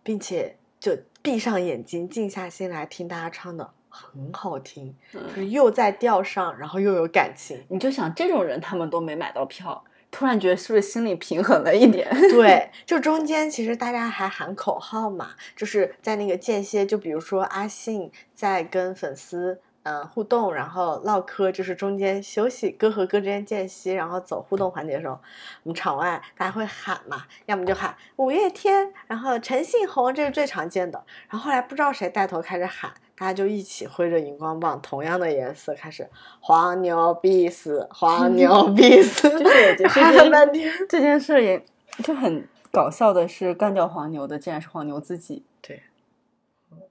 [0.01, 7.61] 并且就闭上眼睛，静下心来听大家唱的，很好听，就嗯，是又在调上，然后又有感情。
[7.67, 9.83] 你就想这种人他们都没买到票，
[10.17, 12.09] 突然觉得是不是心里平衡了一点？
[12.31, 25.13] 对，就中间其实大家还喊口号嘛，就是在那个间歇，就比如说阿信在跟粉丝呃互动，然后唠嗑，就是中间休息，歌和歌之间间隙，然后走互动环节的时候，
[25.61, 31.03] 我们场外大家会喊嘛，要么就喊五月天，然后陈信宏，这是最常见的。
[31.29, 40.73] 然后后来不知道谁带头开始喊，大家就一起挥着荧光棒，同样的颜色开始黄牛必死，黄牛 必死，就是我觉得喊了半天。
[40.89, 41.63] 这件事也
[42.03, 45.45] 就很搞笑的是，干掉黄牛的竟然是黄牛自己。
[45.61, 45.83] 对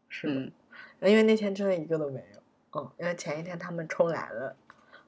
[0.09, 0.35] 是的。
[0.35, 0.53] 嗯，
[1.03, 2.34] 因为那天真的一个都没有，
[2.75, 4.57] 嗯，因为前一天他们冲来了，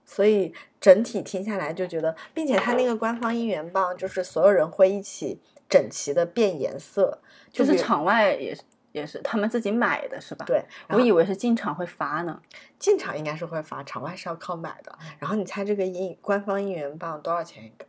[0.04, 12.40] 所以整体听下来就觉得，并且他那个官方应援棒就是所有人会一起整齐的变颜色，就是场外也是也是他们自己买的是吧？，对，我以为是进场会发呢。
[12.78, 14.98] 进场应该是会发，场外是要靠买的。
[15.18, 17.84] 然后你猜这个应官方应援棒多少钱一个？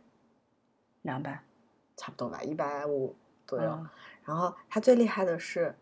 [1.02, 1.42] 两百
[1.96, 3.14] 差不多吧，一百五
[3.46, 3.70] 左右。
[3.70, 3.88] 嗯
[4.24, 5.74] 然后它最厉害的是，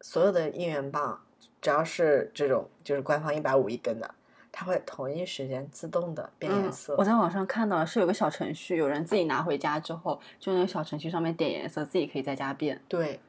[0.00, 1.20] 所有的应援棒
[1.60, 4.14] 只要是这种就是官方一百五一根的，
[4.52, 6.94] 它会同一时间自动的变颜嗯色。
[6.96, 12.80] 我在网上看到是有个小程序，有人自己拿回家之后，就那个小程序上面点颜色，自己可以在家变。
[12.88, 13.20] 对，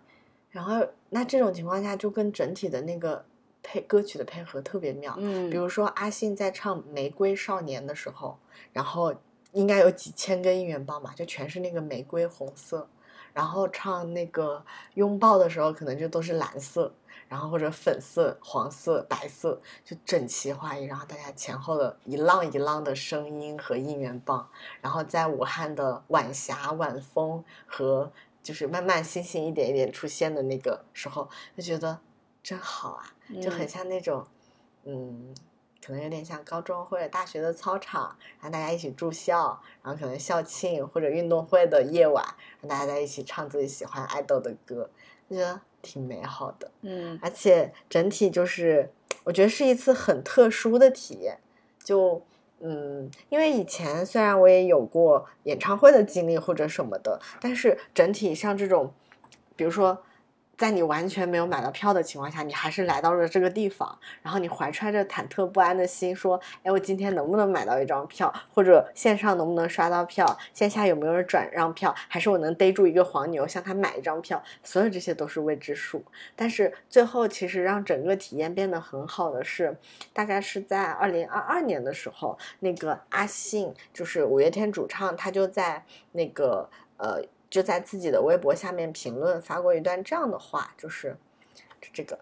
[0.52, 3.26] 然后那这种情况下就跟整体的那个
[3.62, 5.16] 配歌曲的配合特别妙。
[5.18, 8.38] 嗯比如说阿信在唱《玫瑰少年》的时候，
[8.72, 9.14] 然后
[9.54, 12.88] 应该有几千根应援棒吧，就全是那个玫瑰红色。
[13.32, 14.62] 然后唱那个
[14.96, 16.92] 拥抱的时候，可能就都是蓝色，
[17.30, 20.84] 然后或者粉色、黄色、白色，就整齐划一。
[20.84, 24.50] 然后大家前后的一浪一浪的声音和应援棒，
[24.82, 28.12] 然后在武汉的晚霞、晚风和
[28.44, 32.00] 就是慢慢星星一点一点出现的那个时候，就觉得
[32.42, 34.26] 真好啊，就很嗯像那种，
[34.86, 35.36] 嗯，
[35.86, 42.26] 可能有点像高中或者大学的操场，然后大家一起住校，然后可能校庆或者运动会的夜晚，
[42.62, 44.90] 让大家在一起唱自己喜欢爱豆的歌，
[45.30, 46.72] 就觉得挺美好的。
[46.82, 48.90] 嗯而且整体就是，
[49.24, 51.40] 我觉得是一次很特殊的体验。
[51.84, 52.22] 就
[52.60, 58.94] 嗯，因为以前虽然我也有过演唱会的经历或者什么的，但是整体像这种，
[59.56, 60.04] 比如说。
[60.60, 68.32] 在你完全没有买到票的情况下，你还是来到了这个地方，然后你怀揣着忐忑不安的心说：“哎，我今天能不能买到一张票？
[68.54, 70.38] 或者线上能不能刷到票？
[70.54, 71.96] 线下有没有人转让票？
[72.10, 76.04] 还是我能逮住一个黄牛向他买一张票？”所有这些都是未知数。
[76.36, 79.78] 但是最后，其实让整个体验变得很好的是，
[80.12, 91.18] 大概是在二零二二年的时候，那个阿信就是五月天主唱，他就在那个呃，就在自己的微博下面评论发过一段这样的话，就是
[91.82, 92.20] 就这个。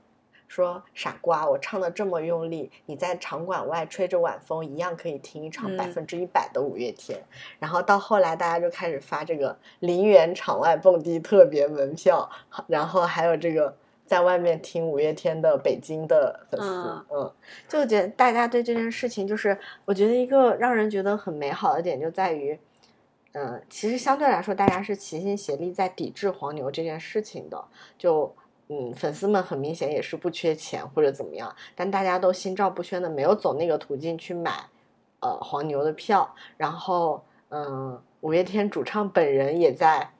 [0.49, 7.21] 说傻瓜，我唱的这么用力，你在场馆外吹着晚风，一样可以听一场嗯百分之一百的五月天。
[7.59, 12.27] 然后到后来，大家就开始发这个零元场外蹦迪特别门票，
[12.67, 17.33] 然后还有这个在外面听五月天的北京的粉丝，嗯嗯，
[17.67, 22.57] 就觉得大家对这件事情，就是我觉得一个让人觉得很美好的点就在于，
[23.33, 27.65] 嗯，其实相对来说，大家是齐心协力在抵制黄牛这件事情的，
[27.97, 28.35] 就。
[28.69, 34.51] 嗯，粉丝们很明显也是不缺钱或者怎么样，但大家都心照不宣的没有走那个途径去买，
[35.21, 36.35] 呃，黄牛的票。
[36.57, 40.11] 然后，嗯，五月天主唱本人也在，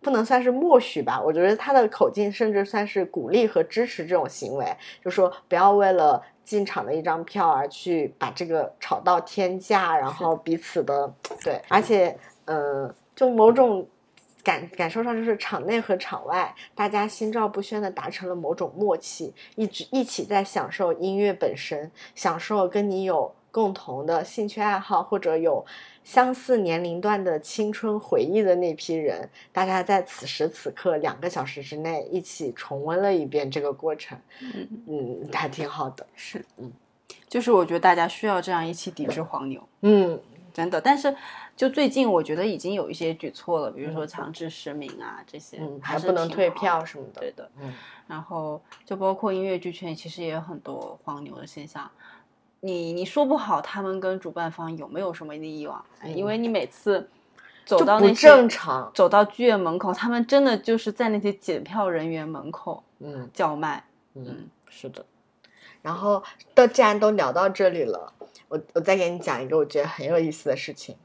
[0.00, 13.86] 不能算是默许吧，我觉得他的口径甚至算是鼓励和支持这种行为，就说不要为了进场的一张票而去把这个炒到天价，然后彼此的对，而且，嗯，就某种。
[14.44, 25.64] 感感受上就是场内和场外，大家心照不宣的达成了某种默契，一直一起在享受音乐本身，享受跟你有共同的兴趣爱好或者有
[26.02, 36.68] 相似年龄段的青春回忆的那批人，大家在此时此刻两个小时之内一起重温了一遍这个过程，嗯，嗯，还挺好的，是，嗯，
[37.28, 39.62] 就是我觉得大家需要这样一起抵制黄牛。
[39.82, 40.18] 嗯
[40.52, 41.16] 真的，但是
[41.62, 47.72] 就最近我觉得已经有一些举措了，比如说嗯强制实名啊这些，嗯，还还不能退票什么的，对的，嗯
[48.08, 51.88] 然后就包括音乐剧圈，其实也有很多黄牛的现象。
[52.58, 57.08] 你你说不好他们跟主办方有没有什么利益往来，因为你每次
[57.64, 63.84] 走到那些正常，走到剧院门口，他们真的就是在那些检票人员门口嗯叫卖。
[64.14, 65.06] 嗯，是的。
[65.80, 66.20] 然后
[66.56, 68.12] 都既然都聊到这里了，
[68.48, 70.96] 我我再给你讲一个我觉得很有意思的事情，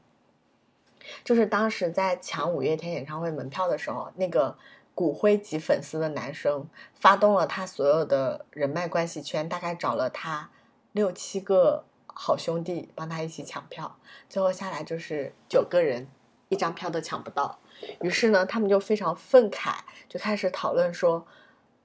[1.24, 4.56] 就是当时在抢五月天演唱会门票的时候，那个
[4.94, 10.50] 骨灰级粉丝的男生，发动了他所有的人脉关系圈，大概找了他
[10.92, 13.96] 六七个好兄弟帮他一起抢票，
[14.28, 16.08] 最后下来就是九个人，
[16.48, 17.58] 一张票都抢不到。
[18.00, 19.76] 于是呢，他们就非常愤慨，
[20.08, 21.24] 就开始讨论说，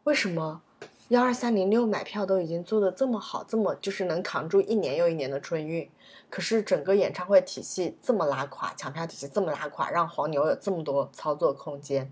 [0.06, 0.62] 为什么
[1.14, 5.88] 幺二三零六买票都已经做的这么好，这么就是能扛住一年又一年的春运，
[6.28, 12.12] 可是整个演唱会体系这么拉垮，抢票体系这么拉垮，让黄牛有这么多操作空间。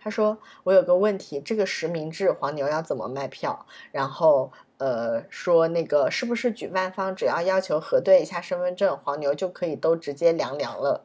[0.00, 3.64] 他说：“我有个问题，这个实名制黄牛要怎么卖票？
[3.92, 11.04] 然后，呃，说那个是不是举办方只要要求核对一下身份证，黄牛就可以都直接凉凉了？”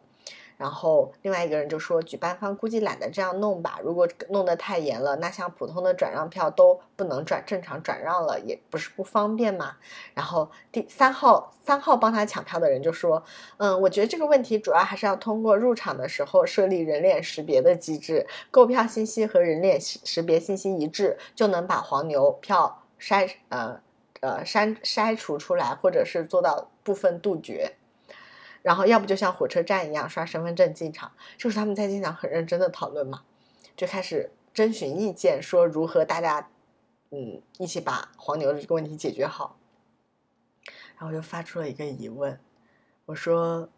[0.57, 9.75] 然后另外一个人就说，举办方估计懒得这样弄吧，如果弄得太严了，那像普通的转让票都不能转正常转让了，也不是不方便嘛。
[10.15, 13.23] 然后第三号三号帮他抢票的人就说，
[13.57, 23.79] 嗯，我觉得这个问题主要还是要通过入场的时候设立人脸识别的机制，购票信息和人脸识别信息一致，就能把黄牛票筛呃
[24.21, 27.73] 呃筛筛除出来，或者是做到部分杜绝。
[28.67, 33.23] 然后要不就像火车站一样刷身份证进场，就是他们在进场很认真的讨论嘛，
[33.77, 36.49] 就开始征询意见，说如何大家
[37.11, 39.57] 嗯一起把黄牛的这个问题解决好。
[40.65, 42.37] 然后我就发出了一个疑问，
[43.05, 43.69] 我说，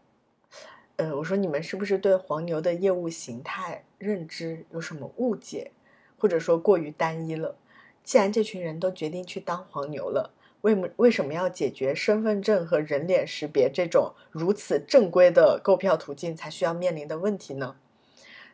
[0.96, 5.72] 呃，我说你们是不是对黄牛的业务形态认知有什么误解，
[6.18, 7.56] 或者说过于单一了？
[8.04, 10.34] 既然这群人都决定去当黄牛了。
[10.62, 17.76] 为么为什么要解决身份证和人脸识别这种如此正规的购票途径才需要面临的问题呢？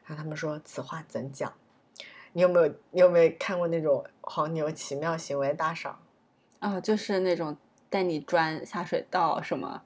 [0.05, 1.51] 然后他们说此话怎讲？
[2.33, 5.97] 你有没有你有没有看过那种黄牛奇妙行为大赏？
[6.59, 7.57] 啊，就是那种
[7.89, 9.81] 带你钻下水道什么，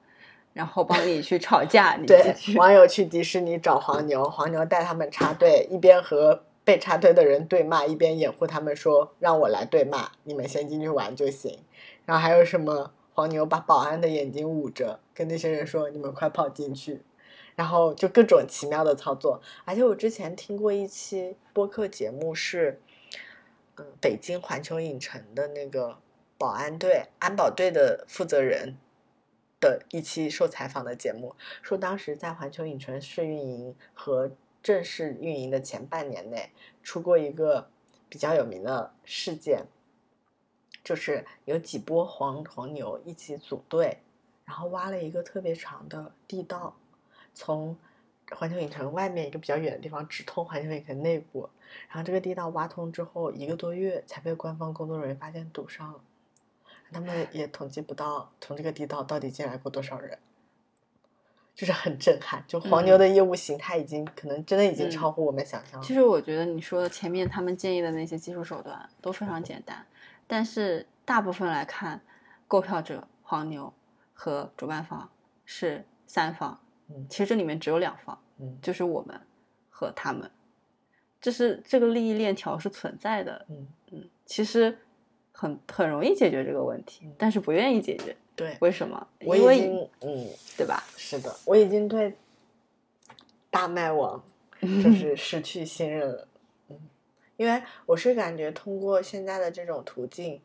[0.52, 1.96] 然后帮你去吵架。
[1.96, 11.58] 对，网友去迪士尼找黄牛，黄牛带他们插队，一边和被插队的人对骂，一边掩护他们说让我来对骂，你们先进去玩就行。
[12.04, 17.02] 然后还有什么黄牛把保安的眼睛捂着，跟那些人说：“你们快跑进去。”
[17.56, 19.42] 然后就各种奇妙的操作。
[19.64, 22.80] 而且我之前听过一期播客节目，是
[23.76, 25.98] 嗯北京环球影城的那个
[26.38, 28.78] 保安队安保队的负责人
[29.60, 34.30] 的一期受采访的节目，说当时在环球影城试运营和
[34.62, 36.50] 正式运营的前半年内，
[36.82, 37.68] 出过一个
[38.08, 39.66] 比较有名的事件。
[40.82, 43.98] 就是有几波黄黄牛一起组队，
[44.44, 46.74] 然后挖了一个特别长的地道，
[47.34, 47.76] 从
[48.30, 51.48] 环球影城外面一个比较远的地方直通环球影城内部。
[51.88, 56.00] 然后这个地道挖通之后，一个多月才被官方工作人员发现堵上了。
[56.92, 60.18] 他们也统计不到从这个地道到底进来过多少人，
[61.54, 62.44] 就是很震撼。
[62.48, 65.80] 就黄牛的业务形态已经可能真的已经超乎我们想象。
[65.80, 69.86] 其实我觉得你说的前面他们建议的那些技术手段都非常简单。
[70.30, 72.00] 但是大部分来看，
[72.46, 73.72] 购票者黄牛
[74.14, 75.10] 和主办方
[75.44, 79.20] 是三方，嗯，其实这里面只有两方，嗯，就是我们
[79.68, 80.30] 和他们，
[81.20, 84.78] 这是这个利益链条是存在的，嗯嗯，其实
[85.32, 89.04] 很很容易解决这个问题，但是不愿意解决，对，为什么？
[89.26, 90.84] 我已经，嗯，对吧？
[90.96, 92.14] 是的，我已经对
[93.50, 94.22] 大麦网
[94.62, 96.28] 就是失去信任了。
[97.40, 100.38] 因为我是感觉通过现在的这种途径，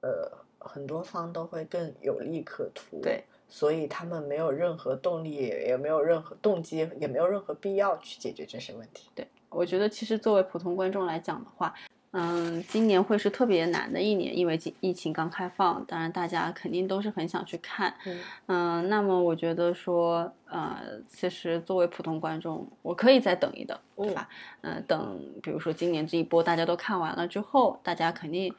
[0.00, 0.28] 呃，
[0.58, 9.08] 很多方都会更有利可图，对，所以他们没有任何动力，也没有任何动机，也没有任何必要去解决这些问题。
[9.14, 11.72] 对，我觉得其实作为普通观众来讲的话。
[12.12, 17.94] 嗯，今年会是特别难的一年，因为疫情刚开放，当然大家肯定都是很想去看。
[18.46, 24.26] 嗯，那么我觉得说，呃，其实作为普通观众，我可以再等一等，对吧？
[24.62, 28.54] 嗯，等比如说今年这一波大家都看完了之后，大家肯定，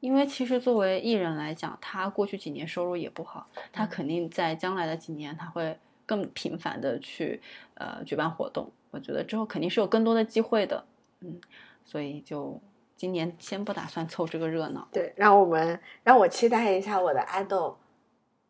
[0.00, 7.40] 因为其实作为艺人来讲，他过去几年收入也不好，他肯定在将来的几年他会更频繁的去
[7.76, 10.84] 呃举办活动，我觉得之后肯定是有更多的机会的。
[11.20, 11.40] 嗯。
[11.86, 12.60] 所以就
[12.96, 14.86] 今年先不打算凑这个热闹。
[14.90, 17.78] 对，让我们让我期待一下我的爱豆，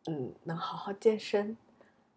[0.07, 1.55] 嗯，能好好健身，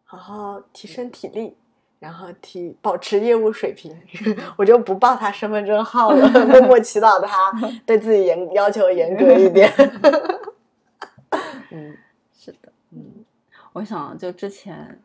[0.05, 1.57] 好好提升体力，
[1.99, 3.95] 然后提保持业务水平。
[4.55, 7.51] 我就不报他身份证号了，默默祈祷他
[7.85, 9.69] 对自己严要求严格一点。
[11.71, 11.97] 嗯，
[12.33, 13.25] 是的，嗯，
[13.73, 15.01] 我想就之前。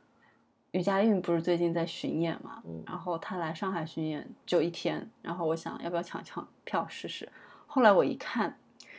[0.75, 7.31] 于佳韵不是最近在巡演嘛，然后她来上海巡演就一天，然后我想要不要抢抢票试试。
[7.69, 8.59] 后来我一看，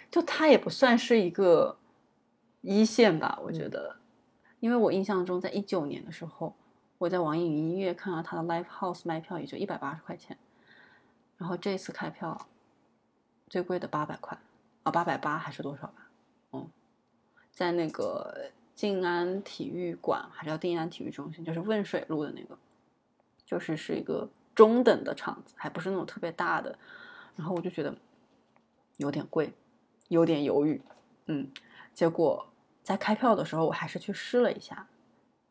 [0.10, 1.78] 就她也不算是一个
[2.62, 3.98] 一线吧，我觉得，
[4.62, 6.56] 因为我印象中在一九年的时候，
[6.98, 10.38] 我在网易云音乐看到她的 Live House 卖票也就一百八十块钱，
[11.36, 12.48] 然后这次开票
[13.50, 14.38] 最贵的八百块，
[14.84, 16.10] 啊八百八还是多少吧？
[16.54, 16.70] 嗯，
[17.52, 22.58] 在那个静安体育馆，还是叫静安体育中心，就是汶水路的那个，
[23.46, 26.78] 就是是一个中等的场子，还不是那种特别大的。
[27.38, 27.96] 然后我就觉得
[28.98, 29.54] 有点贵，
[30.10, 30.82] 有点犹豫，
[31.28, 31.50] 嗯，
[31.94, 32.48] 结果
[32.84, 34.88] 在开票的时候，我还是去试了一下，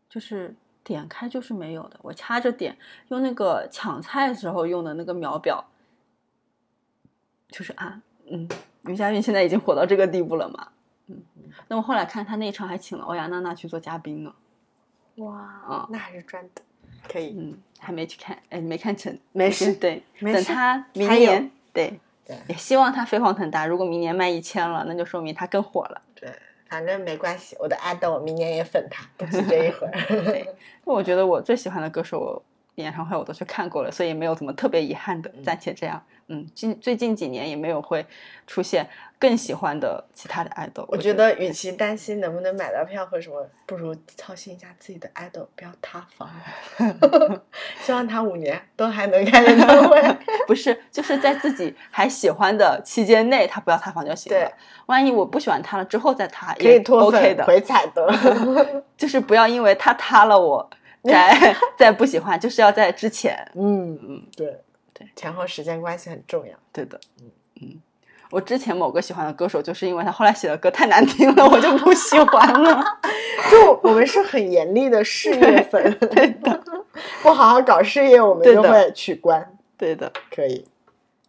[0.08, 5.64] 就是点开就是没有的，我掐着点，用那个抢菜的时候用的那个秒表，
[7.48, 8.48] 就是啊，嗯，
[8.84, 10.72] 于佳韵现在已经火到这个地步了嘛，
[11.06, 11.22] 嗯，
[11.68, 14.34] 那我后来看他那一场还请了欧阳娜娜去做嘉宾呢，
[15.16, 16.62] 哇，啊那还是赚的，
[17.08, 23.66] 可以，嗯，还没去看，哎，没看成，没事 对，没事等他明年，对，对也希望他飞黄腾达。
[23.66, 26.00] 如果明年卖一千了，那就说明他更火了。
[26.14, 26.30] 对，
[26.68, 29.92] 反正没关系，我的爱豆我明年也粉他，不急 这一会儿。
[30.24, 32.42] 对，我觉得我最喜欢的歌手
[32.76, 36.02] 演唱会我都去看过了，所以没有怎么特别遗憾的，暂且这样。
[36.28, 38.04] 嗯，近最近几年也没有会
[38.46, 40.82] 出现更喜欢的其他的爱豆。
[40.88, 46.30] 我觉得，与其担心能不能买到票或什么，不如操心一下自己的爱豆不要塌房。
[47.82, 50.00] 希望他五年都还能开演唱会。
[50.48, 54.38] 不是，就是在自己还喜欢的期间内，他不要塌房就行了。
[54.38, 54.50] 对，
[54.86, 57.44] 万一我不喜欢他了之后再塌，可以脱 OK 粉的。
[57.44, 58.82] 回踩的。
[58.96, 60.70] 就是不要因为他塌了我
[61.12, 63.36] 再再不喜欢，就是要在之前。
[63.54, 64.58] 嗯嗯，对
[64.94, 66.56] 对，前后时间关系很重要。
[66.72, 67.30] 对的，嗯
[67.60, 67.82] 嗯，
[68.30, 72.82] 我之前某个喜欢的歌手，就是因为他后来写的歌太难听了，我就不喜欢了。
[73.50, 76.62] 就我们是很严厉的事业粉，对的，
[77.22, 79.56] 不好好搞事业，我们就会取关。
[79.76, 80.64] 对的，可以，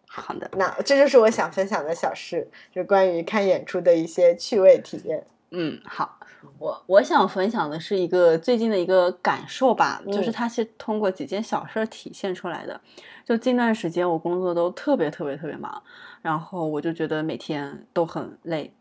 [0.06, 5.22] 好的，那这就是我想分享的小事，就关于看演出的一些趣味体验。
[5.50, 6.18] 嗯，好。
[6.58, 12.80] 我我想分享的是一个最近的一个感受吧，就是嗯它是通过几件小事儿体现出来的。
[13.24, 15.82] 就近段时间我工作都特别特别特别忙，
[16.22, 18.72] 然后我就觉得每天都很累，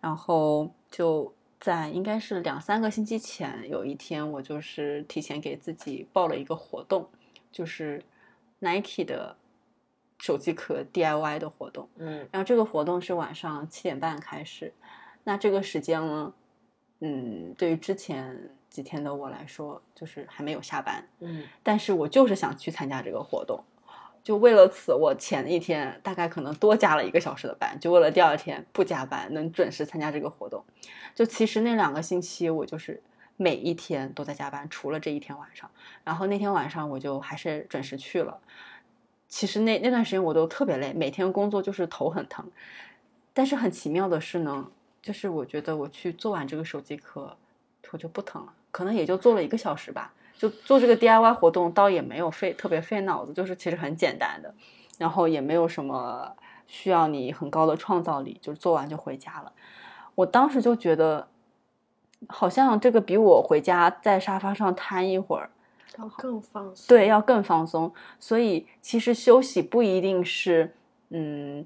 [0.00, 7.08] 然后就在应该是两三个星期前，有一天我就是提前给自己报了一个活动，
[7.52, 8.02] 就是
[8.58, 9.36] Nike 的
[10.18, 11.88] 手机壳 DIY 的活动。
[11.96, 14.72] 嗯然后这个活动是晚上七点半开始，
[15.24, 16.32] 那这个时间呢，
[17.00, 23.62] 嗯，对于之前几天的我来说，就是还没有下班，嗯但是我就是想去参加这个活动，
[24.22, 30.64] 就为了此，我前一天大概可能多加了一个小时的班，就为了第二天不加班，能准时参加这个活动。
[31.14, 33.02] 就其实那两个星期，我就是
[33.36, 35.70] 每一天都在加班，除了这一天晚上。
[36.02, 38.38] 然后那天晚上我就还是准时去了。
[39.28, 42.50] 其实那那段时间我都特别累，每天工作就是头很疼。
[43.32, 44.70] 但是很奇妙的是呢，
[45.04, 47.36] 就是我觉得我去做完这个手机壳，
[47.82, 50.14] 头就不疼了，可能也就做了一个小时吧。
[50.38, 54.54] 就做这个 DIY 活动，倒也没有费特别费脑子，就是其实很简单的，
[54.96, 56.34] 然后也没有什么
[56.66, 59.52] 需要你很高的创造力，就是做完就回家了。
[60.14, 61.28] 我当时就觉得，
[62.28, 65.50] 好像这个比我回家在沙发上瘫一会儿，
[65.98, 66.86] 要更放松。
[66.88, 67.92] 对，要更放松。
[68.18, 70.74] 所以其实休息不一定是，
[71.10, 71.64] 嗯，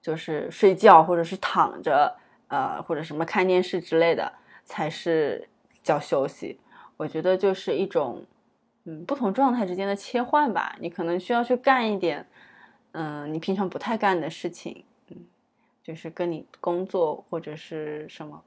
[0.00, 2.16] 就是睡觉或者是躺着，
[2.52, 4.30] 呃，或者什么看电视之类的
[4.62, 5.48] 才是
[5.82, 6.60] 叫休息。
[6.98, 8.26] 我觉得就是一种，
[8.84, 10.76] 嗯，不同状态之间的切换吧。
[10.78, 12.26] 你可能需要去干一点，
[12.92, 15.16] 嗯，你平常不太干的事情，嗯，
[15.82, 18.42] 就是跟你工作或者是什么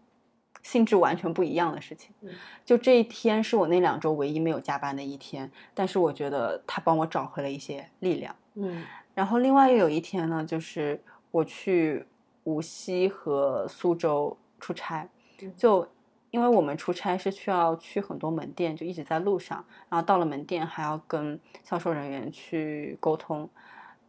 [0.62, 2.14] 性质完全不一样的事情。
[2.22, 2.30] 嗯
[2.64, 8.36] 就这一天是我那两周唯一没有加班的一天，但是我觉得他帮我找回了一些力量。
[8.53, 8.84] 嗯
[9.16, 11.01] 然后另外又有一天呢，就是
[11.32, 12.06] 我去
[12.46, 15.08] 无锡和苏州出差
[15.41, 15.88] 嗯，就
[16.32, 23.50] 因为我们出差是需要去很多门店，就一直在路上，然后到了门店还要跟销售人员去沟通，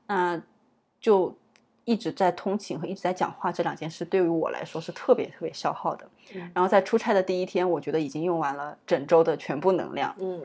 [0.07, 0.41] 那
[1.01, 1.37] 就
[1.85, 6.09] 一直在通勤和一直在讲话这两件事对于我来说是特别特别消耗的。
[6.35, 10.15] 嗯然后在出差的第一天，我觉得已经用完了整周的全部能量。
[10.19, 10.41] 嗯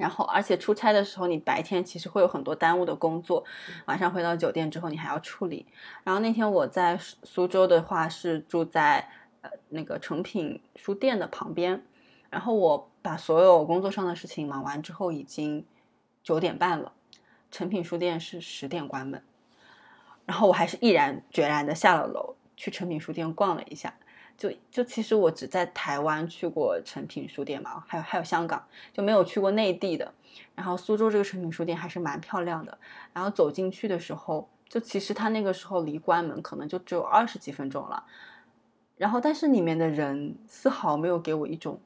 [0.00, 3.44] 然后，而且出差的时候，你白天其实会有很多耽误的工作，
[3.84, 5.66] 晚上回到酒店之后，你还要处理。
[6.02, 9.06] 然后那天我在苏苏州的话是住在
[9.42, 11.84] 呃那个诚品书店的旁边，
[12.30, 15.66] 然后我把所有工作上的事情忙完之后，已经
[16.22, 16.92] 九点半了，
[17.50, 19.22] 诚品书店是十点关门，
[20.24, 23.94] 然后我还是毅然决然的下了楼，去诚品书店逛了一下。
[24.40, 30.10] 就就其实我只在台湾去过诚品书店嘛，还有还有香港，就没有去过内地的。
[30.54, 32.78] 然后苏州这个诚品书店还是蛮漂亮的。
[33.12, 38.02] 然后走进去的时候，就其实它那个时候离关门可能就只有二十几分钟了。
[38.96, 41.78] 然后但是里面的人丝毫没有给我一种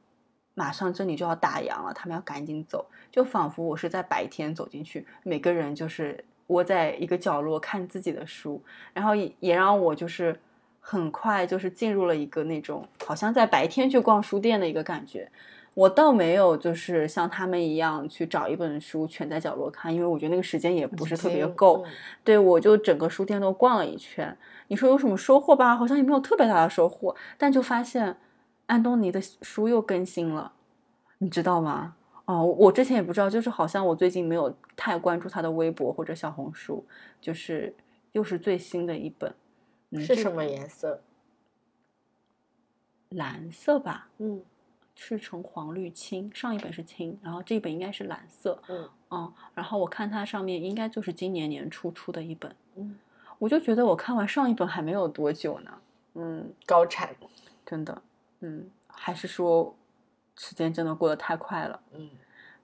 [0.55, 10.40] 马上这里就要打烊了，他们要赶紧走，就仿佛我是在白天走进去，每个人就是窝在一个角落看自己的书，然后也也让我就是
[10.87, 15.26] 很快就是进入了一个那种好像在白天去逛书店的一个感觉。
[15.72, 21.82] 我倒没有就是像他们一样去找一本书蜷在角落看，因为我觉得那个时间也不是特别够。
[21.87, 21.91] 嗯
[22.22, 24.37] 对我就整个书店都逛了一圈。
[24.68, 25.74] 你说有什么收获吧？
[25.74, 28.16] 好像也没有特别大的收获，但就发现
[28.66, 30.53] 安东尼的书又更新了，
[31.18, 31.97] 你知道吗？
[32.26, 36.87] 哦，我之前也不知道，就是好像我最近没有太关注他的微博或者小红书，
[37.20, 37.74] 就是
[38.12, 39.35] 又是最新的一本，
[39.95, 41.01] 嗯是什么颜色？
[43.11, 44.45] 蓝色吧，嗯。
[44.97, 48.88] 赤橙黄绿青，上一本是青，然后这一本应该是蓝色，嗯。
[49.11, 52.97] 嗯，然后我看它上面应该就是今年年初出的一本，嗯，
[53.40, 55.78] 我就觉得我看完上一本还没有多久呢，
[56.14, 57.12] 嗯，高产。
[57.66, 58.03] 真的，
[58.38, 59.74] 嗯，还是说
[60.36, 62.09] 时间真的过得太快了，嗯，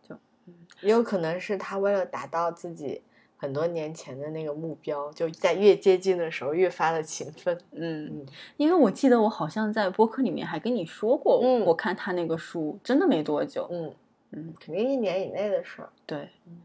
[0.08, 0.14] 就
[0.46, 0.54] 嗯。
[0.82, 3.02] 也有可能是他为了达到自己
[3.40, 7.58] 很多年前的那个目标，就在越接近的时候越发的勤奋。
[7.72, 8.26] 嗯嗯，
[8.58, 13.94] 因为我记得我好像在播客里面还跟你说过，嗯我看他那个书真的没多久，嗯，
[14.32, 15.88] 嗯，肯定一年以内的事儿。
[16.04, 16.60] 对，嗯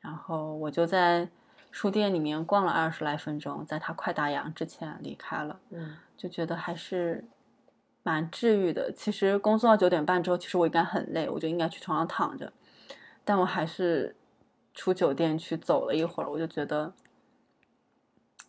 [0.00, 1.28] 然后我就在
[1.70, 7.22] 书店里面逛了二十来分钟，在他快打烊之前离开了，嗯就觉得还是
[8.02, 8.90] 蛮治愈的。
[8.90, 12.50] 其实工作到九点半之后，其实我应该很累，我就应该去床上躺着，
[13.22, 14.16] 但我还是
[14.80, 16.90] 出酒店去走了一会儿，我就觉得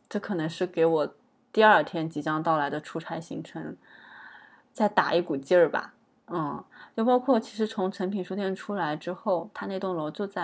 [0.08, 1.14] 这可能是给我
[1.52, 3.76] 第二天即将到来的出差行程
[4.72, 5.94] 再打一股劲儿吧。
[6.28, 6.64] 嗯，
[6.96, 10.44] 就包括其实从诚品书店出来之后，它那栋楼就在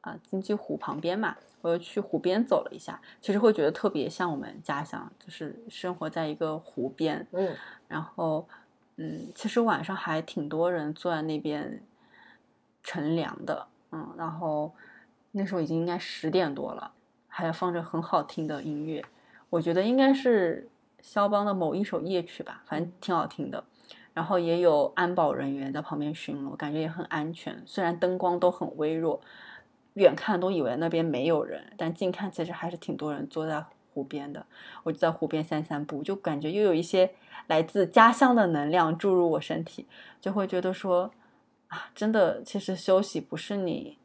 [0.00, 7.54] 啊、呃金鸡湖旁边嘛，我又去湖边走了一下，其实会觉得特别像我们家乡，就是生活在一个湖边，嗯
[7.86, 8.48] 然后
[8.96, 11.80] 嗯，其实晚上还挺多人坐在那边
[12.82, 14.74] 乘凉的，嗯，然后
[15.38, 16.90] 那时候已经应该十点多了，
[17.28, 19.02] 还要放着很好听的音乐，
[19.48, 20.68] 我觉得应该是
[21.00, 23.62] 肖邦的某一首夜曲吧，反正挺好听的。
[24.12, 27.62] 然后也有安保人员在旁边巡逻，感觉也很安全。
[27.64, 29.20] 虽然灯光都很微弱，
[29.94, 33.64] 远看都以为那边没有人，但近看其实还是挺多人坐在
[33.94, 34.44] 湖边的。
[34.82, 37.12] 我就在湖边散散步，就感觉又有一些
[37.46, 39.86] 来自家乡的能量注入我身体，
[40.20, 41.12] 就会觉得说
[41.68, 43.96] 啊，真的，其实休息不是你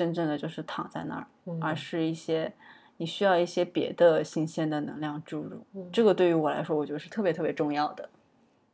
[0.00, 2.50] 真正的就是躺在那儿，嗯，而是一些
[2.96, 5.62] 你需要一些别的新鲜的能量注入。
[5.74, 8.08] 嗯这个对于我来说，我觉得是特别特别重要的。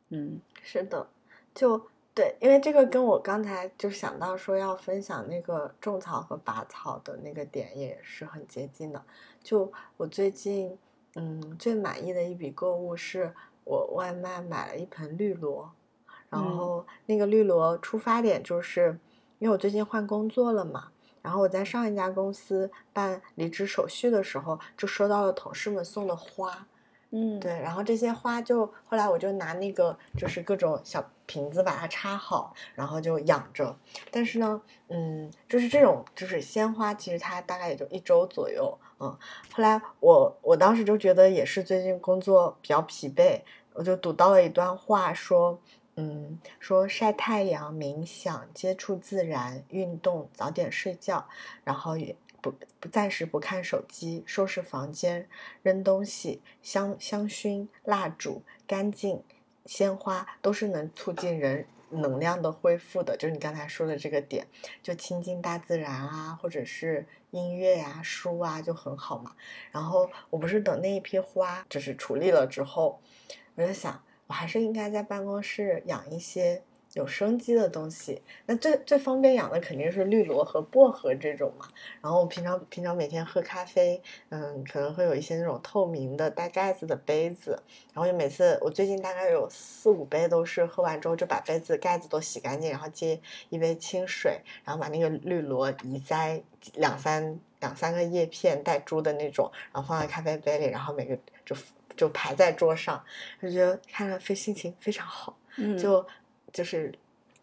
[0.07, 1.05] 嗯是的，
[1.53, 9.03] 就对，因为这个跟我刚才就想到说要分享那个种草和拔草的那个点也是很接近的。
[9.43, 10.77] 就我最近，
[11.15, 13.33] 嗯，最满意的一笔购物是
[13.65, 15.69] 我外卖买了一盆绿萝，
[16.29, 18.97] 然嗯后那个绿萝出发点就是
[19.39, 20.87] 因为我最近换工作了嘛。
[21.27, 26.65] 然后我在上一家公司办离职手续的时候，就收到了同事们送的花，
[27.09, 33.75] 嗯，对，然后这些花就后来我就拿那个就是各种小瓶子把它插好，然后就养着。
[34.09, 39.13] 但是呢，嗯，就是这种就是鲜花，其实它大概也就一周左右，嗯。
[39.51, 43.41] 后来我我当时就觉得也是最近工作比较疲惫，
[43.73, 45.59] 我就读到了一段话说。
[45.99, 51.27] 嗯，说晒太阳、冥想、接触自然、运动、早点睡觉，
[51.63, 55.27] 然后也不不暂时不看手机，收拾房间，
[55.63, 59.23] 扔东西、香香薰、蜡烛、干净、
[59.65, 63.17] 鲜花，都是能促进人能量的恢复的。
[63.17, 64.45] 就是你刚才说的这个点，
[64.83, 69.35] 就亲近大自然啊，或者是音乐呀、书啊，就很好嘛。
[69.71, 73.01] 然后我不是等那一批花就是处理了之后，
[73.55, 76.61] 我就想，我还是应该在办公室养一些
[76.93, 78.21] 有生机的东西。
[78.45, 81.67] 那最最方便养的肯定是绿萝和薄荷这种嘛。
[82.01, 87.61] 然后我平常平常每天喝咖啡，嗯，可能会有一些那种透明的带盖子的杯子，
[87.93, 93.19] 然后就每次我最近大概有四五杯都是喝完之后就把杯子盖子都洗干净，然后接
[93.49, 96.41] 一杯清水，然后把那个绿萝移栽
[96.73, 101.55] 两三两三个叶片带珠的那种，然后放在咖啡杯里，然后每个就
[101.97, 103.03] 就排在桌上，
[103.41, 105.37] 就觉得看了非心情非常好。
[105.57, 106.05] 嗯，就
[106.53, 106.93] 就是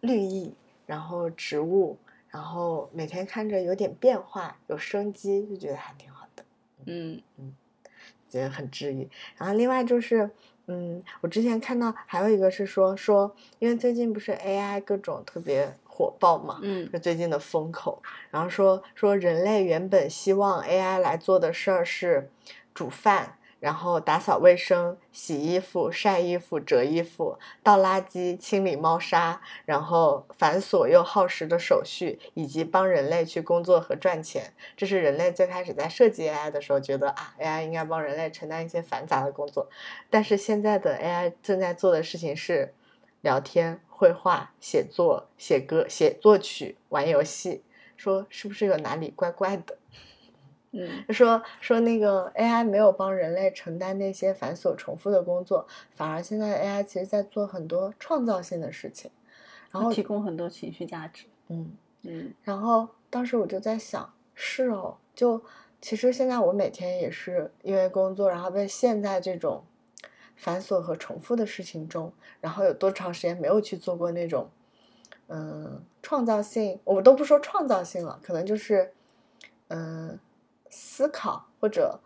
[0.00, 0.54] 绿意，
[0.86, 1.98] 然后植物，
[2.28, 6.44] 然后每天看着有点变化，有生机，就觉得还挺好的，
[6.86, 7.20] 嗯
[8.30, 9.08] 觉得很治愈。
[9.36, 10.30] 然后另外就是，
[10.66, 22.30] 嗯，我之前看到还有一个是说说，因为最近不是 AI 各种特别火爆嘛，嗯是最近的风口，然后说说人类原本希望 AI 来做的事儿是
[22.72, 23.38] 煮饭。
[23.64, 34.52] 然后打扫卫生、洗衣服、晒衣服、折衣服、倒垃圾、清理猫砂，然后繁琐又耗时的手续，以及帮人类去工作和赚钱。
[34.76, 39.70] 这是人类最开始在设计 AI 的时候觉得啊，AI 应该帮人类承担一些繁杂的工作。
[40.10, 42.74] 但是现在的 AI 正在做的事情是
[43.22, 47.62] 聊天、绘画、写作、写歌、写作曲、玩游戏。
[47.96, 49.78] 说是不是有哪里怪怪的？
[50.76, 59.10] 嗯，说说那个 AI 没有帮人类承担那些繁琐重复的工作，反而现在 AI 其实在做很多创造性的事情，
[59.70, 61.26] 然后提供很多情绪价值。
[61.48, 62.34] 嗯嗯。
[62.42, 65.40] 然后当时我就在想，是哦，就
[65.80, 69.62] 其实现在我每天也是因为工作，然后被陷在这种
[70.34, 74.50] 繁琐和重复的事情中，然后有多长时间没有去做过那种
[75.28, 78.92] 嗯创造性，我都不说创造性了，可能就是
[79.68, 80.18] 嗯
[80.74, 82.00] 思考或者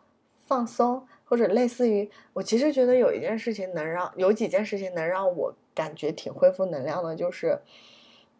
[0.46, 7.58] 放松，或者类似于我其实觉得有一件事情能让有几件事情能让我感觉挺恢复能量的，就是。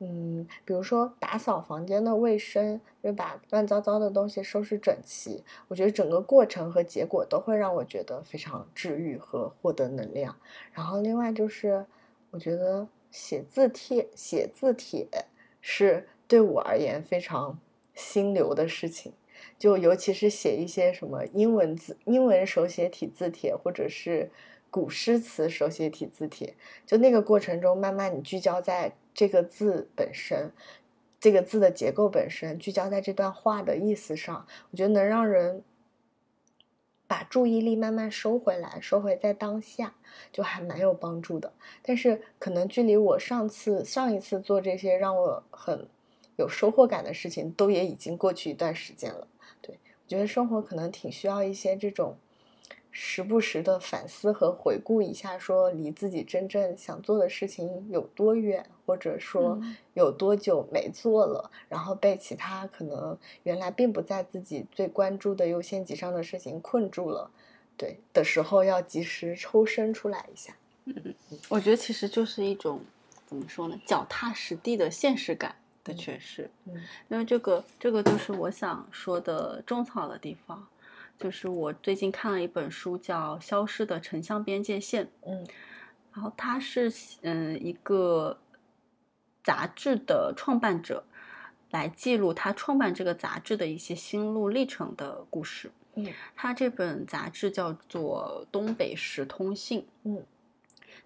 [0.01, 5.43] 嗯，比如说打扫房间的卫生，就把乱糟糟的东西收拾整齐。
[5.67, 10.37] 我觉得整个过程和结果都会让我觉得非常治愈和获得能量。
[10.73, 11.85] 然后另外就是，
[12.31, 15.09] 我觉得写字帖、写字帖
[15.61, 17.59] 是对我而言非常
[17.93, 19.13] 心流的事情。
[19.59, 24.31] 就尤其是写一些什么英文字、英文手写体字帖，或者是
[24.71, 26.55] 古诗词手写体字帖，
[26.87, 30.53] 就那个过程中，慢慢你聚焦在这个字本身，
[31.19, 35.63] 这个字的结构本身，聚焦在这段话的意思上，我觉得能让人
[37.07, 39.95] 把注意力慢慢收回来，收回在当下，
[40.31, 41.53] 就还蛮有帮助的。
[41.83, 45.89] 但是可能距离我上次上一次做这些让我很
[46.39, 49.29] 有收获感的事情，都也已经过去一段时间了。
[49.61, 52.17] 对我觉得生活可能挺需要一些这种。
[52.91, 59.61] 时不时的反思和回顾一下，说离自己真正想做的事情有多远，或者说
[59.93, 67.31] 有多久没做了，然后被其他可能原来并不在自己最关注的优先级上的事情困住了，
[67.77, 70.57] 对的时候要及时抽身出来一下。
[70.87, 71.15] 嗯，
[71.51, 72.81] 我觉得其实就是一种
[73.27, 75.55] 怎么说呢，脚踏实地的现实感
[75.85, 76.51] 的诠释。
[76.67, 76.75] 嗯，
[77.09, 80.67] 因为这个这个就是我想说的种草的地方。
[81.19, 85.05] 就是我最近看了一本书，叫《消失的城乡边界线》。
[85.27, 85.45] 嗯，
[86.13, 88.39] 然后他是嗯一个
[89.43, 91.03] 杂志的创办者，
[91.73, 95.73] 来记录他创办这个杂志的一些心路历程的故事。
[95.97, 96.07] 嗯，
[96.37, 99.81] 他这本杂志叫做《东北时通信》。
[100.05, 100.25] 嗯。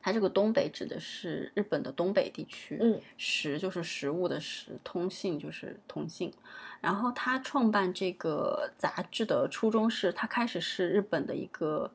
[0.02, 6.30] 它这个东北指的是日本的东北地区，嗯，食就是食物的食，通信就是通信。
[6.80, 11.90] 然后他创办这个杂志的初衷是他开始是日本的一个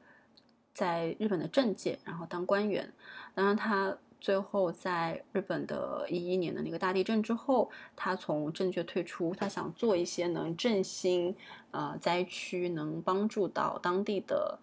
[0.74, 2.91] 在日本的政界，然后当官员，
[3.36, 3.97] 当然他。
[4.20, 11.36] 最后，在日本的一一年的那个大地震之后，他从政界退出，他想做一些能振兴
[11.72, 14.59] 呃灾区、能帮助到当地的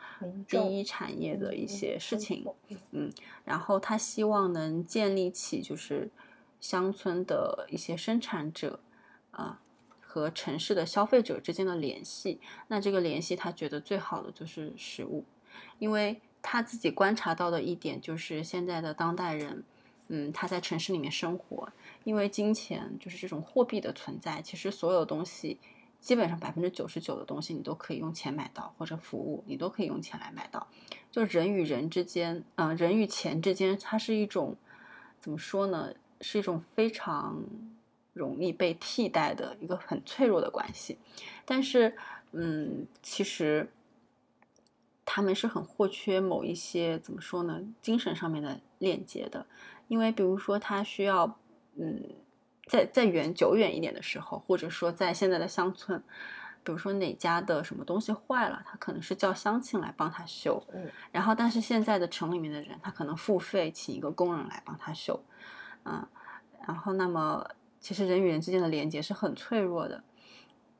[0.48, 2.44] 第一产业的一些事情。
[2.90, 3.10] 嗯，
[3.44, 6.10] 然后他希望能建立起就是
[6.60, 8.80] 乡村的一些生产者
[9.30, 9.60] 啊
[10.00, 12.40] 和城市的消费者之间的联系。
[12.66, 15.24] 那这个联系，他觉得最好的就是食物，
[15.78, 16.20] 因为。
[16.46, 19.64] 他自己观察到的一点就是，现在的当代人，
[20.08, 21.66] 嗯，他在城市里面生活，
[22.04, 25.58] 因为金钱就是这种货币的存在，其实所有东西，
[26.00, 30.66] 基本上百分之九十九的东西你都可以用钱买到，或者服务你都可以用钱来买到。
[31.10, 34.54] 就人与人之间，嗯，人与钱之间，它是一种
[35.22, 35.94] 怎么说呢？
[36.20, 37.42] 是一种非常
[38.12, 40.98] 容易被替代的一个很脆弱的关系。
[41.46, 41.96] 但是，
[42.32, 43.66] 嗯，其实。
[45.06, 47.60] 他们是很或缺某一些怎么说呢？
[47.82, 49.46] 精神上面的链接的，
[49.86, 51.38] 因为比如说他需要，
[51.76, 52.02] 嗯，
[52.66, 56.02] 在在远久远一点的时候，或者说在现在的乡村，
[56.62, 65.22] 比如说哪家的什么东西坏了，他可能是叫乡亲来帮他修，嗯，然后但是现在的城里面的人，他可能付费请一个工人来帮他修，
[65.84, 66.06] 嗯，
[66.66, 67.46] 然后那么
[67.78, 70.02] 其实人与人之间的连接是很脆弱的，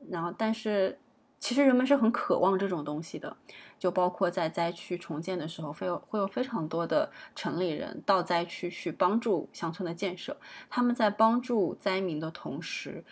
[0.09, 0.97] 然后但是。
[1.39, 3.37] 其实人们是很渴望这种东西的，
[3.77, 10.35] 就包括在灾区重建的时候，会有会有非常多的城里人到灾区去帮助乡村的建设。
[10.69, 13.03] 他们在帮助灾民的同时，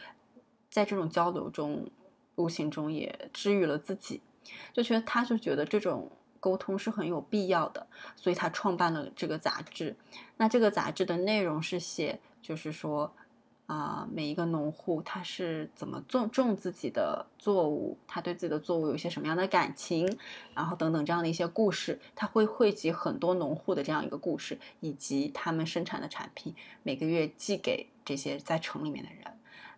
[0.71, 1.87] 在这种交流中，
[2.35, 4.21] 无形中也治愈了自己。
[4.73, 9.95] 就觉得他就觉得这种沟通是很有必要的，所以他创办了这个杂志。
[10.37, 13.13] 那这个杂志的内容是写，就是说。
[13.73, 20.07] 啊、每一个农户他是怎么种种自己的作物，他对自己的作物有一些什么样的感情，
[20.53, 26.53] 然后等等这样的一些故事，他会汇集很多农户的这样一个故事，以及他们生产的产品，
[26.83, 29.23] 每个月寄给这些在城里面的人。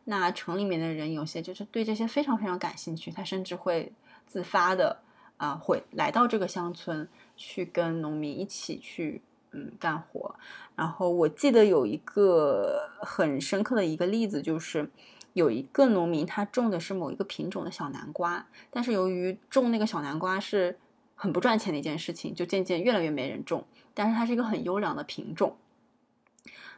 [0.04, 3.94] 那城里面的人有些就是对这些非常非常感兴趣，他甚至会
[4.28, 5.00] 自发的
[5.38, 9.22] 啊、会来到这个乡村去跟农民一起去
[9.56, 10.36] 嗯干活。
[10.76, 14.90] 然后我记得有一个很深刻的一个例子，就是
[15.32, 20.78] 有一个农民他种的是某一个品种的小南瓜，但是由于种那个小南瓜是
[21.16, 23.66] 很不赚钱的一件事情，就渐渐越来越没人种。
[23.94, 25.56] 但是它是一个很优良的品种，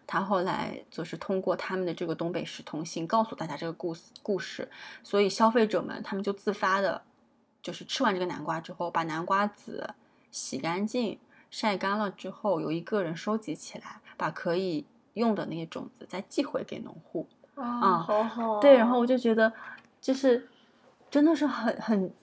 [0.05, 4.69] 他后来就是通过他们的这个东北食通信告诉大家这个故事故事，
[5.01, 7.01] 所以消费者们他们就自发的，
[7.63, 9.89] 就是吃完这个南瓜之后，把南瓜籽
[10.32, 11.17] 洗干净、
[11.60, 14.86] 晒干了之后，有一个人收集起来，把可以
[15.16, 17.28] 用的那些种子再寄回给农户。
[17.55, 18.60] 啊，好好。
[18.60, 19.51] 对，然后我就觉得，
[19.99, 20.47] 就是
[21.10, 22.14] 真的是很很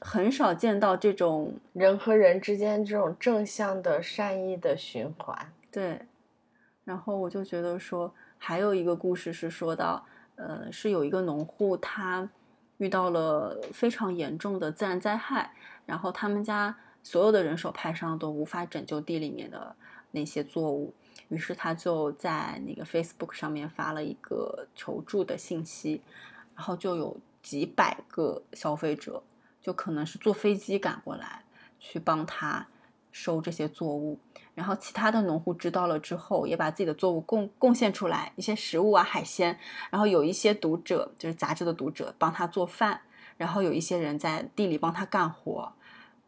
[0.00, 5.36] 很少见到这种人和人之间这种正向的善意的循环。
[5.72, 6.00] 对，
[6.84, 12.28] 然后我就觉得说，还有一个故事是说到，呃，是有一个农户他
[12.76, 15.50] 遇到了非常严重的自然灾害，
[15.84, 19.76] 然后他们家所有的人手派上都无法拯救地里面的
[20.10, 20.92] 那些作物，
[21.28, 26.00] 于是他就在那个 Facebook 上面发了一个求助的信息，
[26.56, 29.22] 然后就有几百个消费者，
[29.60, 31.44] 就可能是坐飞机赶过来
[31.78, 32.66] 去帮他
[33.12, 34.18] 收这些作物。
[34.54, 39.58] 然后其他的农户知道了之后，也把自己的作物贡贡献出来，一些食物啊、海鲜。
[39.90, 43.02] 然后有一些读者，就是杂志的读者，帮他做饭。
[43.36, 45.72] 然后有一些人在地里帮他干活。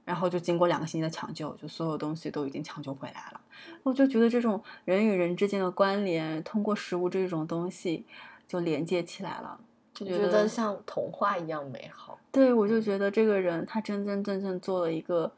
[0.07, 3.41] 然后就经过两个星期的抢救，就所有东西都已经抢救回来了。
[3.83, 8.07] 我就觉得这种人与人之间的关联，通过食物这种东西
[8.47, 9.59] 就连接起来了，
[9.93, 12.17] 就觉觉得像童话一样美好。
[12.31, 15.33] 对，我就觉得这个人他真真正正做了一个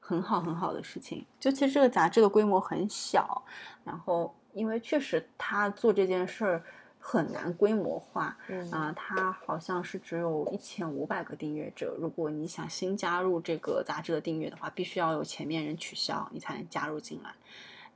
[0.00, 1.24] 很好很好的事情。
[1.38, 3.44] 就其实这个杂志的规模很小，
[3.84, 6.64] 然后因为确实他做这件事儿
[6.98, 11.96] 很难规模化嗯啊、它好像是只有一千五百个订阅者。
[11.98, 17.34] 如果你想新加入这个杂志的订阅的话，必须要有前面人取消，你才能加入进来。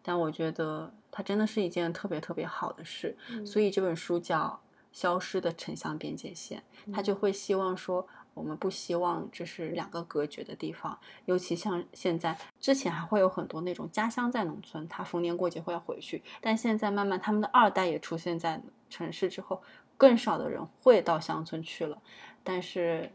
[0.03, 4.61] 但我觉得它真的是一件特别特别好的事，嗯所以这本书叫
[4.99, 6.63] 《消失的城乡边界线》，
[6.95, 19.63] 他就会希望说，我们不希望这是两个隔绝的地方，尤其像现在，之前还会有很多那种家乡在农村，他逢年过节会要回去，但现在慢慢他们的二代也出现在城市之后，
[19.97, 22.01] 更少的人会到乡村去了，
[22.43, 23.13] 但是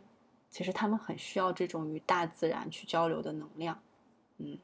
[0.49, 3.79] 其实他们很需要这种与大自然去交流的能量，
[4.37, 4.57] 嗯，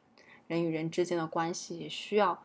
[0.47, 2.43] 人与人之间的关系也需要，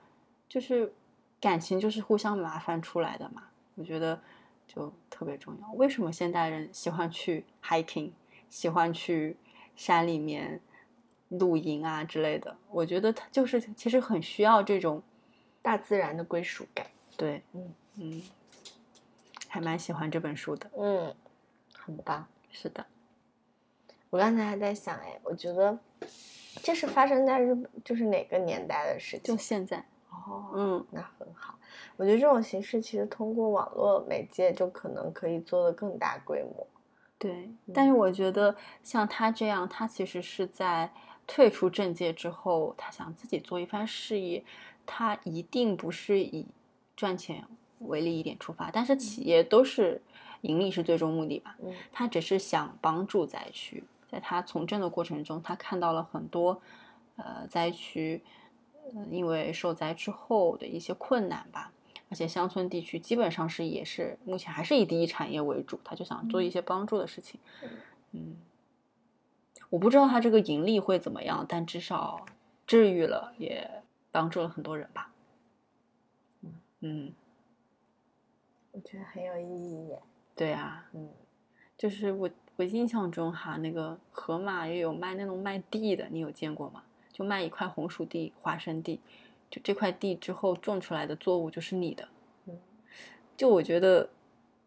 [0.49, 0.93] 就是
[1.41, 3.45] 感情就是互相麻烦出来的嘛，
[3.77, 4.21] 我觉得
[4.69, 5.73] 就特别重要。
[5.73, 8.13] 为什么现代人喜欢去 hiking，
[8.49, 9.37] 喜欢去
[9.75, 10.61] 山里面
[11.31, 12.57] 露营啊之类的？
[12.71, 15.03] 我觉得他就是其实很需要这种，
[15.63, 16.87] 大自然的归属感。
[17.17, 18.23] 对，嗯嗯，
[19.49, 20.71] 还蛮喜欢这本书的。
[20.77, 21.13] 嗯，
[21.75, 22.29] 很棒。
[22.51, 22.87] 是的，
[24.11, 25.79] 我刚才还在想，哎，我觉得
[26.63, 29.23] 这是发生在日本，就是哪个年代的事情？
[29.23, 31.58] 就现在，哦，嗯，那很好。
[31.97, 36.67] 我觉得这种形式其实通过网络媒介就可能可以做得更大规模。
[37.19, 37.51] 对。
[37.75, 40.91] 但是我觉得像他这样，他其实是在
[41.27, 44.45] 退出政界之后，他想自己做一番事业，
[44.87, 46.47] 他一定不是以
[46.97, 47.45] 赚钱
[47.81, 50.01] 为利益点出发，但是企业都是
[50.41, 51.57] 盈利是最终目的吧。
[51.63, 56.63] 嗯他只是想帮助灾区，在他从政的过程中，他看到了很多
[57.17, 58.48] 呃灾区，呃
[59.11, 61.73] 因为受灾之后的一些困难吧，
[62.11, 67.41] 而且乡村地区基本上是也是目前还是以第一产业为主，他就想做一些帮助的事情。
[68.13, 68.37] 嗯，
[69.71, 72.25] 我不知道他这个盈利会怎么样，但至少
[72.67, 75.13] 治愈了，也帮助了很多人吧。
[76.81, 77.13] 嗯，
[78.73, 79.99] 我觉得很有意义耶。
[80.35, 81.11] 对啊，嗯
[81.77, 86.83] 就是我我印象中哈，那个河马也有卖那种卖地的，你有见过吗？
[87.19, 89.01] 就卖一块红薯地、花生地，
[89.51, 92.09] 就这块地之后种出来的作物就是你的。
[92.47, 92.59] 嗯
[93.37, 94.11] 就我觉得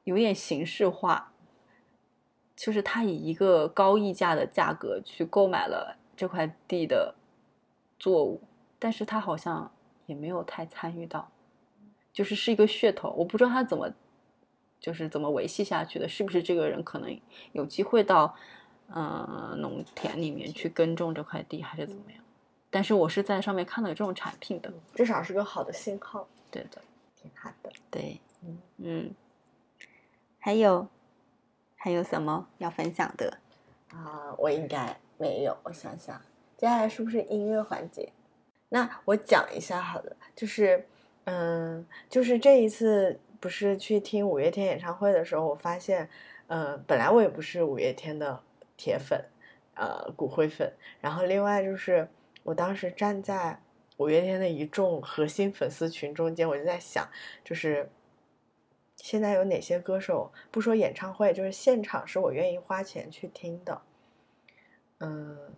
[0.05, 1.31] 有点形式化，
[2.55, 7.15] 就是他以一个高溢价的价格去购买了这块地的
[7.99, 8.41] 作物，
[8.79, 9.71] 但是他好像
[10.05, 11.29] 也没有太参与到，
[12.13, 13.89] 就是是一个噱头，我不知道他怎么
[14.79, 17.19] 就是怎么维系下去的，是不是这个人可能
[17.51, 18.33] 有机会到
[18.87, 22.23] 呃农田里面去耕种这块地，还是怎么样？
[22.71, 26.81] 但是我是在上面看到有这种产品的，至少是个好的信号，对的，
[27.21, 27.71] 挺好的。
[27.91, 29.15] 对，嗯嗯，
[30.39, 30.87] 还有
[31.75, 33.37] 还有什么要分享的？
[33.89, 35.55] 啊、我应该没有。
[35.63, 36.19] 我想想，
[36.57, 38.11] 接下来是不是音乐环节？
[38.69, 40.87] 那我讲一下好了，就是，
[41.25, 46.09] 嗯，就是这一次不是去听五月天演唱会的时候，我发现，
[46.47, 48.41] 嗯，本来我也不是五月天的
[48.77, 49.25] 铁粉，
[49.73, 50.71] 呃，骨灰粉。
[51.01, 52.07] 然后另外就是，
[52.43, 53.61] 我当时站在
[53.97, 57.07] 五月天的一众核心粉丝群中间，我就在想，
[57.43, 57.89] 就是
[58.95, 63.81] 现在有哪些歌手，不说演唱会，就是现场是我愿意花钱去听的。
[64.99, 65.55] 嗯，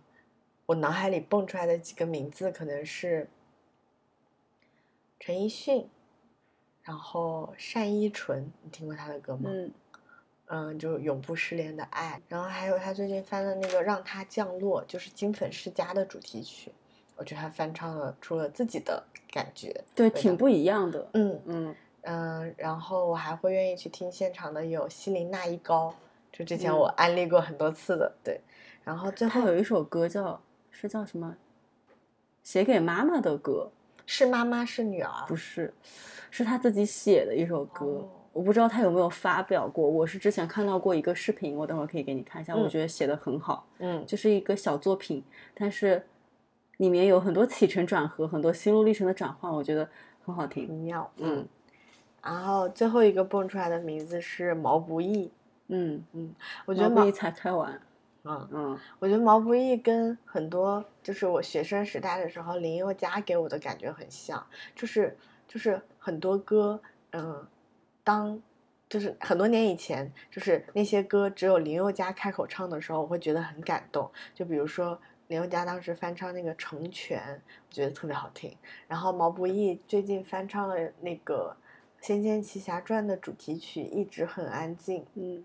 [0.66, 3.28] 我脑海里蹦出来的几个名字可能是
[5.18, 5.88] 陈奕迅，
[6.82, 9.50] 然后单依纯，你听过他的歌吗？
[10.46, 16.70] 嗯，就永不失联的爱，然后还有他最近翻的那个《让它降落》，就是金粉世家的主题曲，
[17.16, 19.82] 我觉得他翻唱了出了自己的感觉。
[19.94, 21.08] 对，挺不一样的。
[21.14, 25.94] 嗯嗯嗯，然后我还会愿意去听现场的有西林娜依高，
[26.30, 28.38] 就之前嗯我安利过很多次的，对。
[28.84, 30.38] 然后最后他有一首歌叫
[30.70, 31.36] 是叫什么？
[32.42, 33.70] 写给妈妈的歌，
[34.04, 35.72] 是妈妈是女儿，不是，
[36.30, 37.86] 是他自己写的一首歌。
[37.86, 39.88] 哦我不知道他有没有发表过。
[39.88, 42.54] 我是之前看到过一个视频，我等会儿可以给你看一下。
[42.54, 45.24] 我嗯觉得写的很好，嗯就是一个小作品，
[45.54, 46.04] 但是
[46.78, 49.88] 里面有很多起承转合，很多心路历程的转换，我觉得
[50.24, 50.68] 很好听。
[50.82, 51.48] 妙，嗯嗯。
[52.22, 55.30] 然后最后一个蹦出来的名字是毛不易，
[55.68, 56.34] 嗯嗯，
[56.66, 57.80] 我觉得毛毛不易，才开完。
[58.24, 65.16] 嗯，嗯我觉得毛不易跟很多就是我学生时代的时候林宥嘉给我的感觉很像，就是
[65.46, 66.80] 就是很多歌，
[67.12, 67.46] 嗯，
[68.04, 68.40] 当
[68.88, 74.08] 就是很多年以前，就是那些歌只有林宥嘉开口唱的时候，我会觉得很感动。
[74.34, 74.96] 就比如说
[75.28, 78.54] 林宥嘉当时翻唱那个《成全》，我觉得特别好听。
[78.86, 81.56] 然后毛不易最近翻唱了那个
[82.06, 85.42] 《仙剑奇侠传》的主题曲，一直很安静，嗯，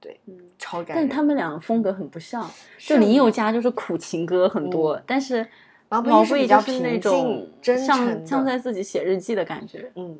[0.00, 0.40] 对，嗯。
[0.58, 1.06] 超感人。
[1.06, 5.46] 但他们两个风格很不像，就林宥嘉就是苦情歌很多，但是
[5.90, 9.92] 毛不易是比较就是那平种静真像诚的像在自己写日记的感觉。
[9.94, 10.18] 嗯，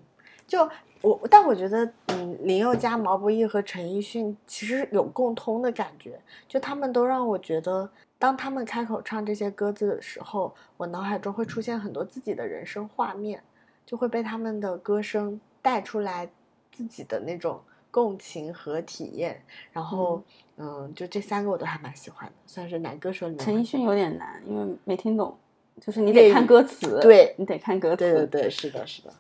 [0.49, 0.69] 就
[1.03, 6.19] 我，但我觉得，嗯，林宥嘉、毛不易和陈奕迅其实有共通的感觉，
[6.49, 7.89] 就他们都让我觉得，
[8.19, 13.41] 当他们开口唱这些歌子的时候，我脑海中会出现很多自己的人生画面，
[13.87, 16.29] 就会被他们的歌声带出来
[16.73, 19.41] 自己的那种共情和体验。
[19.71, 20.21] 然后，
[20.57, 25.37] 嗯就这三个我都还蛮喜欢的，算是男歌手里面陈奕迅有点难，因为没听懂，
[25.81, 27.97] 就是你得看歌词，对你得看歌词。
[27.97, 29.13] 对对对，是的，是的，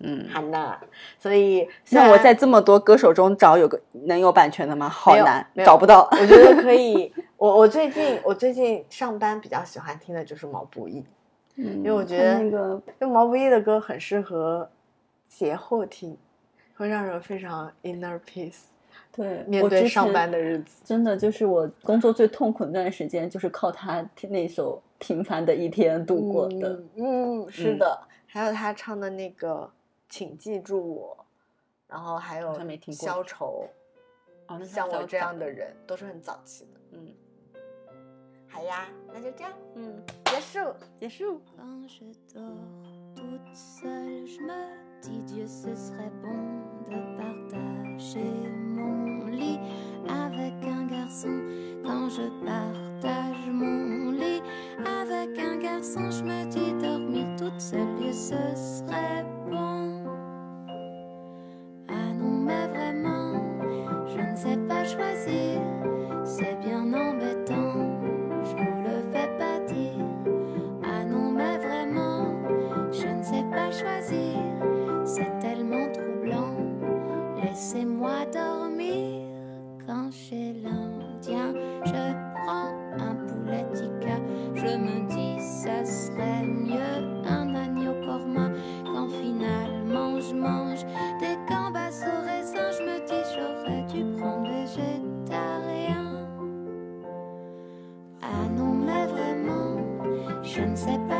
[0.00, 0.26] 嗯。
[0.32, 0.78] 韩娜，
[1.18, 4.88] 所以虽然那我在这么多歌手中找有个能有版权的吗？
[4.88, 6.08] 好难找不到。
[6.12, 7.12] 我觉得可以。
[7.36, 11.04] 我我最近我最近上班比较喜欢听的就是毛不易，
[11.54, 14.68] 因因为我觉得那个因为毛不易的歌很适合
[15.28, 16.16] 节后听，
[16.76, 18.62] 会让人非常 inner peace。
[19.12, 26.80] 对面对上班的日子真的就是我工作最痛苦的那段时间，就是靠他听那首《平凡的一天》度过的。
[26.96, 27.98] 嗯，嗯，是嗯的。
[28.26, 29.68] 还有他唱的那个，
[30.08, 31.26] 请记住我，
[31.86, 32.54] 然后还有
[32.92, 33.68] 消愁，
[34.46, 36.80] 哦，像我这样的人，都是很早期的。
[36.92, 37.14] 嗯
[38.50, 40.74] 好呀，那就这样嗯，结束。
[40.98, 41.40] 结束。
[41.56, 42.04] Quand je
[42.34, 42.56] dors
[43.14, 44.54] toute seule, je me
[45.02, 46.32] dis Dieu, ce serait bon
[46.88, 49.60] de partager mon lit
[50.08, 51.28] avec un garçon.
[51.84, 54.42] Quand je partage mon lit
[54.78, 59.87] avec un garçon, je me dis dormir toute seule, Dieu, ce serait bon.
[62.48, 63.34] Mais vraiment,
[64.06, 65.60] je ne sais pas choisir,
[66.24, 68.00] c'est bien embêtant,
[68.42, 70.06] je vous le fais pas dire.
[70.82, 72.24] Ah non, mais vraiment,
[72.90, 74.38] je ne sais pas choisir.
[75.04, 76.56] C'est tellement troublant.
[77.42, 79.28] Laissez-moi dormir
[79.86, 80.87] quand chez l'Indien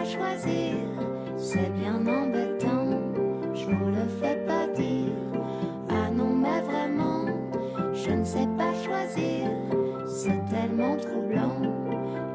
[0.05, 0.75] choisir.
[1.37, 2.91] C'est bien embêtant,
[3.55, 5.13] je vous le fais pas dire.
[5.89, 7.27] Ah non, mais vraiment,
[7.93, 9.49] je ne sais pas choisir.
[10.07, 11.61] C'est tellement troublant.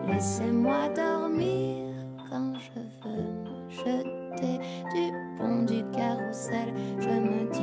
[0.08, 1.94] Laissez-moi dormir
[2.30, 4.58] quand je veux me jeter
[4.94, 6.74] du pont du carrousel.
[7.00, 7.63] Je me dis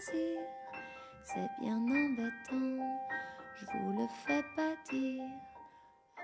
[0.00, 2.84] c'est bien embêtant.
[3.56, 5.22] Je vous le fais pas dire.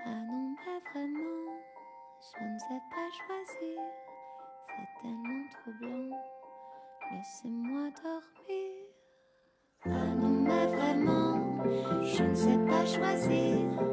[0.05, 1.57] Ah non, mais vraiment,
[2.19, 3.81] je ne sais pas choisir.
[4.67, 6.17] C'est tellement troublant.
[7.11, 8.71] Laissez-moi dormir.
[9.85, 11.63] Ah non, mais vraiment,
[12.03, 13.90] je ne sais pas choisir.